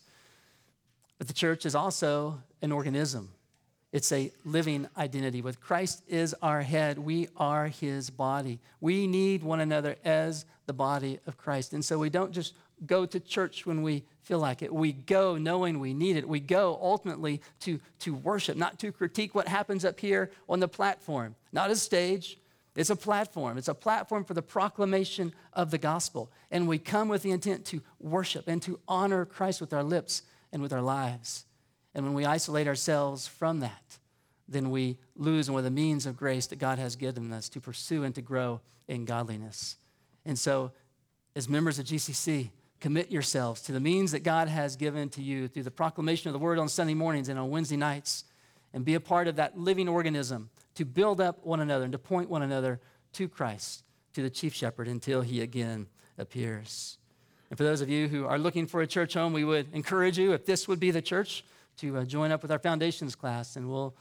But 1.20 1.28
the 1.28 1.34
church 1.34 1.63
is 1.63 1.76
also 1.76 2.41
an 2.63 2.72
organism. 2.72 3.30
It's 3.96 4.12
a 4.12 4.30
living 4.43 4.89
identity. 4.98 5.41
With 5.41 5.62
Christ 5.62 6.04
is 6.10 6.36
our 6.41 6.62
head, 6.62 7.00
we 7.00 7.30
are 7.38 7.68
his 7.68 8.10
body. 8.10 8.60
We 8.82 9.08
need 9.08 9.41
one 9.41 9.62
another 9.62 9.96
as 10.04 10.43
the 10.66 10.74
body 10.74 11.22
of 11.26 11.38
Christ. 11.38 11.72
And 11.72 11.86
so 11.86 11.98
we 11.98 12.10
don't 12.10 12.34
just 12.34 12.56
go 12.86 13.06
to 13.06 13.22
church 13.22 13.66
when 13.66 13.84
we 13.84 14.04
feel 14.22 14.39
like 14.39 14.62
it. 14.62 14.74
We 14.74 14.91
go 14.91 15.38
knowing 15.38 15.80
we 15.80 15.93
need 15.93 16.18
it. 16.18 16.28
We 16.28 16.41
go 16.41 16.78
ultimately 16.82 17.41
to, 17.62 17.80
to 18.00 18.14
worship, 18.14 18.58
not 18.58 18.80
to 18.80 18.91
critique 18.91 19.34
what 19.34 19.48
happens 19.48 19.86
up 19.86 19.98
here 19.98 20.30
on 20.50 20.60
the 20.60 20.68
platform, 20.68 21.34
not 21.54 21.72
a 21.72 21.76
stage. 21.78 22.38
It's 22.76 22.89
a 22.89 22.98
platform. 22.98 23.58
It's 23.58 23.70
a 23.70 23.74
platform 23.74 24.26
for 24.26 24.34
the 24.34 24.41
proclamation 24.41 25.34
of 25.54 25.72
the 25.72 25.78
gospel. 25.78 26.30
And 26.52 26.68
we 26.68 26.80
come 26.80 27.08
with 27.08 27.24
the 27.24 27.32
intent 27.32 27.64
to 27.68 27.82
worship 28.02 28.50
and 28.50 28.62
to 28.64 28.78
honor 28.89 29.24
Christ 29.24 29.62
with 29.62 29.72
our 29.72 29.84
lips 29.84 30.24
and 30.52 30.62
with 30.62 30.74
our 30.74 30.82
lives. 30.82 31.46
And 31.96 32.04
when 32.04 32.14
we 32.14 32.26
isolate 32.26 32.68
ourselves 32.68 33.26
from 33.26 33.62
that, 33.62 33.98
then 34.48 34.70
we 34.70 34.98
lose 35.16 35.50
one 35.50 35.60
of 35.60 35.64
the 35.64 35.72
means 35.72 36.06
of 36.06 36.18
grace 36.18 36.46
that 36.48 36.60
God 36.60 36.78
has 36.78 36.96
given 36.96 37.32
us 37.32 37.50
to 37.50 37.62
pursue 37.62 38.04
and 38.04 38.14
to 38.14 38.22
grow 38.22 38.60
in 38.88 39.06
godliness. 39.06 39.78
And 40.26 40.38
so, 40.38 40.72
as 41.36 41.50
members 41.50 41.80
of 41.80 41.86
GCC, 41.86 42.50
commit 42.80 43.10
yourselves 43.10 43.62
to 43.62 43.72
the 43.72 43.80
means 43.80 44.12
that 44.12 44.24
God 44.24 44.48
has 44.48 44.76
given 44.76 45.10
to 45.10 45.22
you 45.22 45.48
through 45.48 45.64
the 45.64 45.72
proclamation 45.72 46.28
of 46.30 46.34
the 46.34 46.39
word 46.39 46.60
on 46.60 46.68
Sunday 46.68 46.93
mornings 46.93 47.30
and 47.30 47.39
on 47.39 47.50
Wednesday 47.50 47.78
nights, 47.78 48.26
and 48.74 48.84
be 48.84 48.93
a 48.93 49.00
part 49.00 49.28
of 49.28 49.38
that 49.38 49.58
living 49.58 49.88
organism 49.88 50.50
to 50.76 50.84
build 50.86 51.22
up 51.22 51.46
one 51.46 51.62
another 51.62 51.86
and 51.86 51.93
to 51.93 51.98
point 51.98 52.30
one 52.30 52.41
another 52.41 52.80
to 53.14 53.30
Christ, 53.30 53.84
to 54.14 54.22
the 54.22 54.30
chief 54.30 54.54
shepherd, 54.54 54.88
until 54.89 55.22
he 55.22 55.41
again 55.41 55.88
appears. 56.18 56.98
And 57.50 57.58
for 57.58 57.64
those 57.64 57.80
of 57.80 57.89
you 57.89 58.10
who 58.10 58.26
are 58.26 58.38
looking 58.38 58.68
for 58.68 58.82
a 58.82 58.88
church 58.88 59.14
home, 59.14 59.32
we 59.32 59.46
would 59.46 59.74
encourage 59.74 60.18
you, 60.18 60.34
if 60.34 60.46
this 60.46 60.68
would 60.68 60.80
be 60.80 60.91
the 60.91 61.02
church, 61.02 61.46
to 61.78 61.97
uh, 61.97 62.03
join 62.05 62.32
up 62.32 62.41
with 62.41 62.51
our 62.51 62.59
foundations 62.59 63.15
class, 63.15 63.55
and 63.55 63.69
we'll 63.69 63.95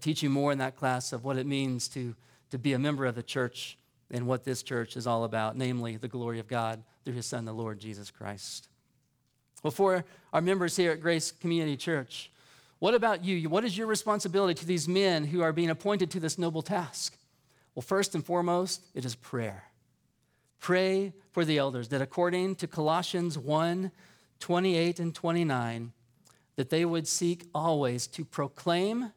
teach 0.00 0.22
you 0.22 0.30
more 0.30 0.52
in 0.52 0.58
that 0.58 0.76
class 0.76 1.12
of 1.12 1.24
what 1.24 1.36
it 1.36 1.46
means 1.46 1.88
to, 1.88 2.14
to 2.50 2.58
be 2.58 2.72
a 2.72 2.78
member 2.78 3.06
of 3.06 3.14
the 3.14 3.22
church 3.22 3.76
and 4.10 4.26
what 4.26 4.44
this 4.44 4.62
church 4.62 4.96
is 4.96 5.06
all 5.06 5.24
about, 5.24 5.56
namely 5.56 5.96
the 5.96 6.08
glory 6.08 6.38
of 6.38 6.48
God 6.48 6.82
through 7.04 7.14
his 7.14 7.26
Son, 7.26 7.44
the 7.44 7.52
Lord 7.52 7.78
Jesus 7.78 8.10
Christ. 8.10 8.68
Well, 9.62 9.70
for 9.70 10.04
our 10.32 10.40
members 10.40 10.76
here 10.76 10.92
at 10.92 11.00
Grace 11.00 11.30
Community 11.30 11.76
Church, 11.76 12.30
what 12.78 12.94
about 12.94 13.24
you? 13.24 13.48
What 13.48 13.64
is 13.64 13.78
your 13.78 13.86
responsibility 13.86 14.54
to 14.54 14.66
these 14.66 14.88
men 14.88 15.24
who 15.24 15.40
are 15.40 15.52
being 15.52 15.70
appointed 15.70 16.10
to 16.10 16.20
this 16.20 16.36
noble 16.36 16.62
task? 16.62 17.16
Well, 17.74 17.82
first 17.82 18.14
and 18.14 18.26
foremost, 18.26 18.82
it 18.94 19.04
is 19.04 19.14
prayer. 19.14 19.64
Pray 20.58 21.12
for 21.30 21.44
the 21.44 21.58
elders 21.58 21.88
that 21.88 22.02
according 22.02 22.56
to 22.56 22.66
Colossians 22.66 23.38
1 23.38 23.90
28 24.40 24.98
and 24.98 25.14
29, 25.14 25.92
that 26.56 26.70
they 26.70 26.84
would 26.84 27.08
seek 27.08 27.46
always 27.54 28.06
to 28.08 28.24
proclaim 28.24 29.12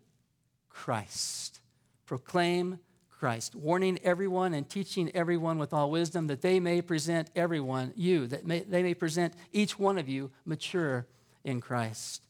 Christ. 0.69 1.59
Proclaim 2.05 2.79
Christ, 3.09 3.55
warning 3.55 3.97
everyone 4.03 4.53
and 4.53 4.69
teaching 4.69 5.09
everyone 5.15 5.57
with 5.57 5.73
all 5.73 5.89
wisdom 5.89 6.27
that 6.27 6.41
they 6.41 6.59
may 6.59 6.81
present 6.81 7.29
everyone, 7.35 7.93
you, 7.95 8.27
that 8.27 8.45
may, 8.45 8.59
they 8.59 8.83
may 8.83 8.93
present 8.93 9.33
each 9.51 9.79
one 9.79 9.97
of 9.97 10.09
you 10.09 10.31
mature 10.45 11.07
in 11.43 11.61
Christ. 11.61 12.21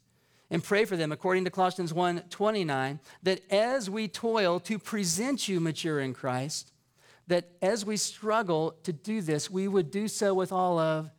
And 0.51 0.64
pray 0.64 0.86
for 0.86 0.95
them 0.95 1.12
according 1.12 1.43
to 1.45 1.49
Colossians 1.49 1.93
1 1.93 2.24
29, 2.30 2.99
that 3.24 3.51
as 3.51 3.89
we 3.89 4.08
toil 4.08 4.60
to 4.62 4.78
present 4.78 5.47
you 5.47 5.60
mature 5.60 5.99
in 5.99 6.14
Christ, 6.14 6.72
that 7.28 7.49
as 7.62 7.84
we 7.84 7.97
struggle 7.97 8.76
to 8.84 8.93
do 8.93 9.22
this, 9.22 9.49
we 9.49 9.68
would 9.68 9.89
do 9.89 10.08
so 10.08 10.34
with 10.34 10.51
all 10.51 10.78
of 10.78 11.10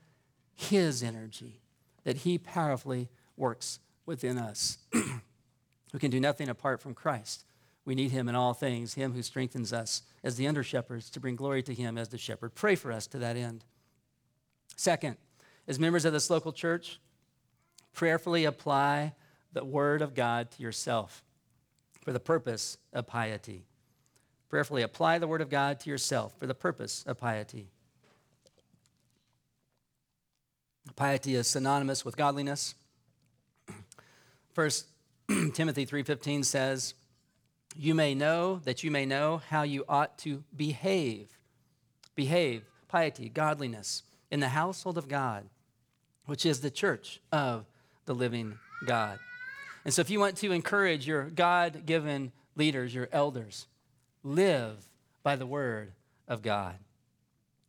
His 0.54 1.02
energy, 1.02 1.60
that 2.04 2.18
He 2.18 2.38
powerfully 2.38 3.08
works 3.36 3.80
within 4.04 4.38
us. 4.38 4.78
we 5.92 5.98
can 5.98 6.10
do 6.10 6.20
nothing 6.20 6.48
apart 6.48 6.80
from 6.80 6.94
Christ. 6.94 7.44
We 7.84 7.94
need 7.94 8.10
him 8.10 8.28
in 8.28 8.34
all 8.34 8.52
things, 8.52 8.94
him 8.94 9.12
who 9.12 9.22
strengthens 9.22 9.72
us 9.72 10.02
as 10.24 10.36
the 10.36 10.48
under 10.48 10.62
shepherds 10.62 11.08
to 11.10 11.20
bring 11.20 11.36
glory 11.36 11.62
to 11.62 11.74
him 11.74 11.96
as 11.96 12.08
the 12.08 12.18
shepherd. 12.18 12.54
Pray 12.54 12.74
for 12.74 12.90
us 12.90 13.06
to 13.08 13.18
that 13.18 13.36
end. 13.36 13.64
Second, 14.76 15.16
as 15.68 15.78
members 15.78 16.04
of 16.04 16.12
this 16.12 16.28
local 16.28 16.52
church, 16.52 17.00
prayerfully 17.94 18.44
apply 18.44 19.14
the 19.52 19.64
word 19.64 20.02
of 20.02 20.14
God 20.14 20.50
to 20.50 20.62
yourself 20.62 21.22
for 22.02 22.12
the 22.12 22.20
purpose 22.20 22.76
of 22.92 23.06
piety. 23.06 23.64
Prayerfully 24.48 24.82
apply 24.82 25.18
the 25.18 25.26
word 25.26 25.40
of 25.40 25.50
God 25.50 25.80
to 25.80 25.90
yourself 25.90 26.34
for 26.38 26.46
the 26.46 26.54
purpose 26.54 27.04
of 27.06 27.18
piety. 27.18 27.68
Piety 30.94 31.34
is 31.34 31.48
synonymous 31.48 32.04
with 32.04 32.16
godliness. 32.16 32.74
First 34.56 34.86
Timothy 35.52 35.84
3:15 35.84 36.42
says, 36.42 36.94
"You 37.76 37.94
may 37.94 38.14
know 38.14 38.60
that 38.60 38.82
you 38.82 38.90
may 38.90 39.04
know 39.04 39.42
how 39.50 39.64
you 39.64 39.84
ought 39.86 40.16
to 40.20 40.44
behave. 40.56 41.28
Behave, 42.14 42.64
piety, 42.88 43.28
godliness 43.28 44.02
in 44.30 44.40
the 44.40 44.48
household 44.48 44.96
of 44.96 45.08
God, 45.08 45.50
which 46.24 46.46
is 46.46 46.62
the 46.62 46.70
church 46.70 47.20
of 47.30 47.66
the 48.06 48.14
living 48.14 48.58
God." 48.86 49.18
And 49.84 49.92
so 49.92 50.00
if 50.00 50.08
you 50.08 50.20
want 50.20 50.38
to 50.38 50.52
encourage 50.52 51.06
your 51.06 51.28
God-given 51.28 52.32
leaders, 52.54 52.94
your 52.94 53.10
elders, 53.12 53.66
live 54.24 54.88
by 55.22 55.36
the 55.36 55.46
word 55.46 55.92
of 56.26 56.40
God 56.40 56.78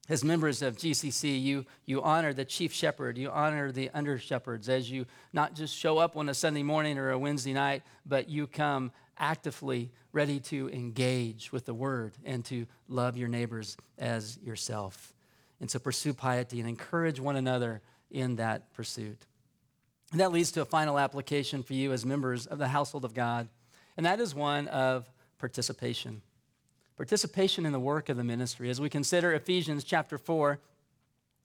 as 0.10 0.24
members 0.24 0.62
of 0.62 0.78
GCC, 0.78 1.42
you, 1.42 1.66
you 1.86 2.02
honor 2.02 2.34
the 2.34 2.46
chief 2.46 2.74
shepherd, 2.74 3.18
you 3.18 3.30
honor 3.30 3.72
the 3.72 3.90
under 3.94 4.18
shepherds 4.18 4.70
as 4.70 4.90
you 4.90 5.06
not 5.34 5.54
just 5.54 5.76
show 5.76 5.98
up 5.98 6.16
on 6.16 6.30
a 6.30 6.34
Sunday 6.34 6.64
morning 6.64 6.98
or 6.98 7.12
a 7.12 7.20
Wednesday 7.20 7.54
night, 7.54 7.84
but 8.06 8.30
you 8.30 8.48
come 8.48 8.92
actively 9.18 9.92
ready 10.14 10.40
to 10.40 10.70
engage 10.70 11.52
with 11.52 11.66
the 11.66 11.74
word 11.74 12.14
and 12.24 12.46
to 12.46 12.66
love 12.88 13.18
your 13.18 13.28
neighbors 13.28 13.76
as 13.98 14.38
yourself. 14.42 15.14
And 15.60 15.70
so 15.70 15.80
pursue 15.80 16.14
piety 16.14 16.60
and 16.60 16.70
encourage 16.70 17.20
one 17.20 17.36
another 17.36 17.82
in 18.10 18.38
that 18.38 18.74
pursuit. 18.74 19.26
And 20.12 20.22
that 20.22 20.32
leads 20.32 20.52
to 20.54 20.62
a 20.62 20.66
final 20.66 20.98
application 20.98 21.64
for 21.64 21.74
you 21.74 21.92
as 21.92 22.06
members 22.06 22.46
of 22.46 22.60
the 22.60 22.70
household 22.70 23.04
of 23.04 23.14
God, 23.14 23.50
and 23.98 24.06
that 24.06 24.22
is 24.22 24.34
one 24.34 24.68
of 24.70 25.12
participation 25.38 26.22
participation 26.98 27.66
in 27.66 27.72
the 27.72 27.80
work 27.80 28.10
of 28.10 28.18
the 28.18 28.24
ministry. 28.24 28.70
As 28.70 28.82
we 28.82 28.90
consider 28.90 29.34
Ephesians 29.34 29.84
chapter 29.84 30.18
4, 30.18 30.60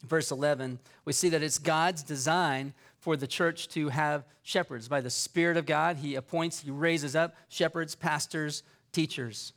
verse 0.04 0.30
11, 0.30 0.80
we 1.04 1.12
see 1.12 1.28
that 1.28 1.42
it's 1.42 1.58
God's 1.58 2.02
design 2.02 2.72
for 2.98 3.16
the 3.16 3.26
church 3.26 3.68
to 3.68 3.90
have 3.90 4.24
shepherds. 4.42 4.88
By 4.88 5.02
the 5.02 5.10
Spirit 5.10 5.56
of 5.56 5.66
God, 5.66 5.96
He 5.96 6.14
appoints, 6.14 6.60
He 6.60 6.70
raises 6.70 7.14
up 7.14 7.36
shepherds, 7.48 7.94
pastors, 7.94 8.62
teachers. 8.92 9.52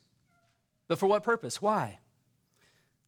But 0.87 0.99
for 0.99 1.07
what 1.07 1.23
purpose? 1.23 1.61
Why? 1.61 1.99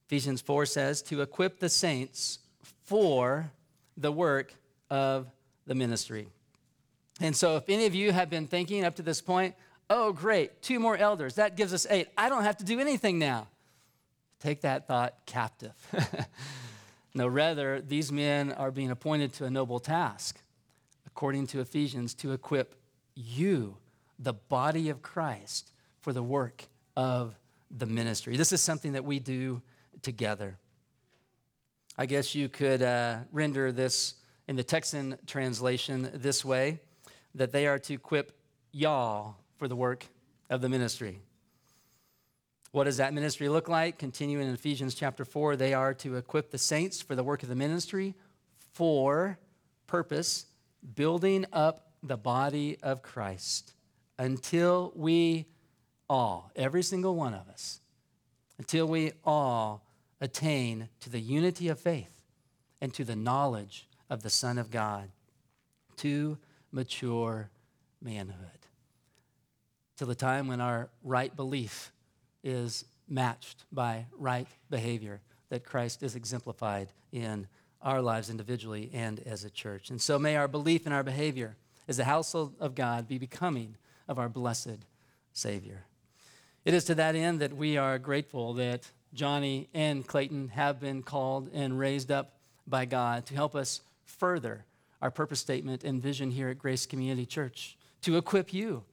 Ephesians 0.08 0.42
4 0.42 0.66
says, 0.66 1.02
to 1.04 1.22
equip 1.22 1.60
the 1.60 1.70
saints 1.70 2.40
for 2.86 3.52
the 3.98 4.12
work 4.12 4.54
of 4.90 5.28
the 5.66 5.76
ministry. 5.76 6.30
And 7.20 7.36
so, 7.36 7.58
if 7.58 7.68
any 7.68 7.86
of 7.86 7.96
you 7.96 8.12
have 8.12 8.30
been 8.30 8.48
thinking 8.48 8.86
up 8.86 8.96
to 8.96 9.02
this 9.02 9.22
point, 9.22 9.56
Oh, 9.90 10.12
great, 10.12 10.62
two 10.62 10.80
more 10.80 10.98
elders. 10.98 11.36
That 11.36 11.56
gives 11.56 11.74
us 11.74 11.88
eight. 11.90 12.10
I 12.18 12.30
don't 12.30 12.44
have 12.44 12.58
to 12.58 12.66
do 12.66 12.80
anything 12.80 13.20
now. 13.20 13.48
Take 14.40 14.62
that 14.62 14.88
thought 14.88 15.26
captive. 15.26 15.74
no, 17.16 17.28
rather, 17.28 17.82
these 17.82 18.12
men 18.12 18.52
are 18.52 18.70
being 18.70 18.92
appointed 18.92 19.34
to 19.34 19.46
a 19.46 19.50
noble 19.50 19.80
task, 19.80 20.42
according 21.06 21.48
to 21.48 21.62
Ephesians, 21.62 22.14
to 22.16 22.34
equip 22.34 22.76
you, 23.16 23.78
the 24.20 24.34
body 24.34 24.90
of 24.90 25.02
Christ, 25.02 25.72
for 26.02 26.12
the 26.12 26.24
work 26.24 26.66
of 26.96 27.36
the 27.72 27.86
ministry. 27.86 28.38
This 28.38 28.52
is 28.52 28.62
something 28.62 28.94
that 28.94 29.06
we 29.06 29.20
do 29.20 29.62
together. 30.02 30.58
I 31.98 32.06
guess 32.06 32.36
you 32.36 32.50
could 32.50 32.82
uh, 32.82 33.20
render 33.32 33.72
this 33.72 34.16
in 34.48 34.56
the 34.56 34.64
Texan 34.64 35.18
translation 35.26 36.12
this 36.14 36.46
way 36.46 36.80
that 37.36 37.52
they 37.52 37.68
are 37.68 37.80
to 37.80 37.94
equip 37.94 38.34
y'all 38.72 39.38
for 39.58 39.68
the 39.68 39.76
work 39.76 40.08
of 40.49 40.62
the 40.62 40.70
ministry. 40.70 41.20
What 42.72 42.84
does 42.84 42.97
that 42.97 43.14
ministry 43.14 43.49
look 43.49 43.68
like? 43.68 43.97
Continuing 43.97 44.47
in 44.47 44.53
Ephesians 44.53 44.93
chapter 44.93 45.26
4, 45.26 45.55
they 45.55 45.74
are 45.74 45.93
to 45.95 46.16
equip 46.16 46.51
the 46.51 46.58
saints 46.58 47.01
for 47.01 47.16
the 47.16 47.24
work 47.24 47.43
of 47.43 47.49
the 47.49 47.55
ministry 47.55 48.16
for 48.74 49.39
purpose, 49.88 50.45
building 50.95 51.45
up 51.51 51.91
the 52.03 52.18
body 52.18 52.78
of 52.84 53.01
Christ 53.01 53.74
until 54.20 54.91
we 54.95 55.47
all, 56.10 56.51
every 56.55 56.84
single 56.84 57.16
one 57.16 57.34
of 57.34 57.47
us, 57.49 57.82
until 58.58 58.88
we 58.88 59.14
all 59.24 59.86
attain 60.22 60.89
to 60.99 61.10
the 61.10 61.20
unity 61.20 61.70
of 61.70 61.80
faith 61.80 62.22
and 62.82 62.93
to 62.93 63.03
the 63.03 63.16
knowledge 63.16 63.88
of 64.10 64.24
the 64.24 64.30
Son 64.30 64.58
of 64.58 64.72
God, 64.72 65.10
to 65.97 66.38
mature 66.72 67.49
manhood 68.01 68.66
till 69.98 70.08
the 70.08 70.16
time 70.16 70.48
when 70.48 70.62
our 70.62 70.89
right 71.04 71.36
belief 71.36 71.91
is 72.43 72.86
matched 73.10 73.66
by 73.72 74.06
right 74.18 74.48
behavior 74.70 75.22
that 75.50 75.64
Christ 75.64 76.04
is 76.04 76.16
exemplified 76.16 76.89
in 77.12 77.48
our 77.82 78.02
lives 78.02 78.30
individually 78.30 78.89
and 78.93 79.20
as 79.26 79.43
a 79.43 79.50
church. 79.50 79.89
And 79.89 80.02
so 80.02 80.20
may 80.20 80.36
our 80.36 80.48
belief 80.48 80.86
and 80.86 80.93
our 80.93 81.04
behavior 81.04 81.56
as 81.88 81.98
the 81.98 82.04
household 82.04 82.54
of 82.60 82.76
God 82.76 83.08
be 83.08 83.18
becoming 83.18 83.76
of 84.08 84.20
our 84.20 84.30
blessed 84.30 84.86
Savior. 85.34 85.84
It 86.66 86.74
is 86.74 86.84
to 86.86 86.95
that 86.95 87.16
end 87.16 87.39
that 87.39 87.56
we 87.56 87.78
are 87.78 87.98
grateful 87.98 88.54
that 88.56 88.91
Johnny 89.14 89.70
and 89.74 90.06
Clayton 90.06 90.50
have 90.50 90.80
been 90.80 91.02
called 91.02 91.50
and 91.54 91.80
raised 91.80 92.12
up 92.12 92.34
by 92.68 92.86
God 92.86 93.26
to 93.28 93.36
help 93.36 93.56
us 93.56 93.82
further 94.04 94.66
our 95.02 95.12
purpose 95.12 95.39
statement 95.39 95.84
and 95.84 96.02
vision 96.02 96.32
here 96.32 96.50
at 96.50 96.58
Grace 96.58 96.86
Community 96.86 97.26
Church, 97.26 97.78
to 98.02 98.18
equip 98.18 98.54
you 98.54 98.84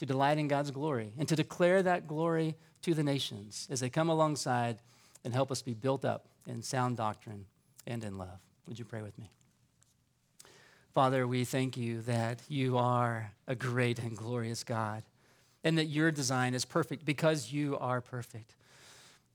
to 0.00 0.06
delight 0.06 0.38
in 0.38 0.48
God's 0.48 0.70
glory 0.70 1.12
and 1.18 1.28
to 1.28 1.36
declare 1.36 1.82
that 1.82 2.08
glory 2.08 2.56
to 2.80 2.94
the 2.94 3.02
nations 3.02 3.68
as 3.70 3.80
they 3.80 3.90
come 3.90 4.08
alongside 4.08 4.78
and 5.26 5.34
help 5.34 5.52
us 5.52 5.60
be 5.60 5.74
built 5.74 6.06
up 6.06 6.24
in 6.46 6.62
sound 6.62 6.96
doctrine 6.96 7.44
and 7.86 8.02
in 8.02 8.16
love. 8.16 8.40
Would 8.66 8.78
you 8.78 8.86
pray 8.86 9.02
with 9.02 9.18
me? 9.18 9.30
Father, 10.94 11.26
we 11.26 11.44
thank 11.44 11.76
you 11.76 12.00
that 12.00 12.40
you 12.48 12.78
are 12.78 13.32
a 13.46 13.54
great 13.54 13.98
and 13.98 14.16
glorious 14.16 14.64
God 14.64 15.02
and 15.64 15.76
that 15.76 15.84
your 15.84 16.10
design 16.10 16.54
is 16.54 16.64
perfect 16.64 17.04
because 17.04 17.52
you 17.52 17.76
are 17.76 18.00
perfect. 18.00 18.56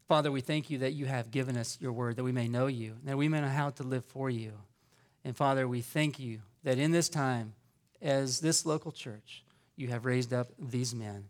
Father, 0.08 0.32
we 0.32 0.42
thank 0.42 0.72
you 0.72 0.80
that 0.80 0.94
you 0.94 1.06
have 1.06 1.30
given 1.30 1.58
us 1.58 1.78
your 1.80 1.92
word 1.92 2.16
that 2.16 2.24
we 2.24 2.32
may 2.32 2.48
know 2.48 2.66
you, 2.66 2.94
and 3.00 3.10
that 3.10 3.18
we 3.18 3.30
may 3.30 3.40
know 3.40 3.48
how 3.48 3.70
to 3.70 3.84
live 3.84 4.04
for 4.06 4.32
you. 4.32 4.54
And 5.24 5.38
Father, 5.38 5.68
we 5.68 5.82
thank 5.82 6.18
you 6.20 6.40
that 6.64 6.80
in 6.80 6.92
this 6.92 7.08
time, 7.08 7.54
as 8.02 8.40
this 8.40 8.66
local 8.66 8.92
church, 8.92 9.44
you 9.76 9.90
have 9.90 10.06
raised 10.06 10.34
up 10.34 10.48
these 10.58 10.94
men. 10.96 11.26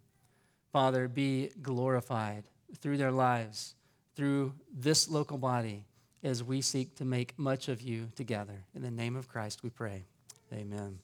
Father, 0.72 1.08
be 1.08 1.52
glorified 1.62 2.44
through 2.80 2.98
their 2.98 3.12
lives, 3.12 3.76
through 4.16 4.54
this 4.74 5.10
local 5.10 5.38
body, 5.38 5.86
as 6.24 6.44
we 6.44 6.62
seek 6.62 6.96
to 6.96 7.06
make 7.06 7.38
much 7.38 7.68
of 7.68 7.82
you 7.82 8.10
together. 8.16 8.64
In 8.74 8.82
the 8.82 8.92
name 8.92 9.16
of 9.16 9.28
Christ, 9.28 9.64
we 9.64 9.70
pray. 9.70 10.06
Amen. 10.52 11.00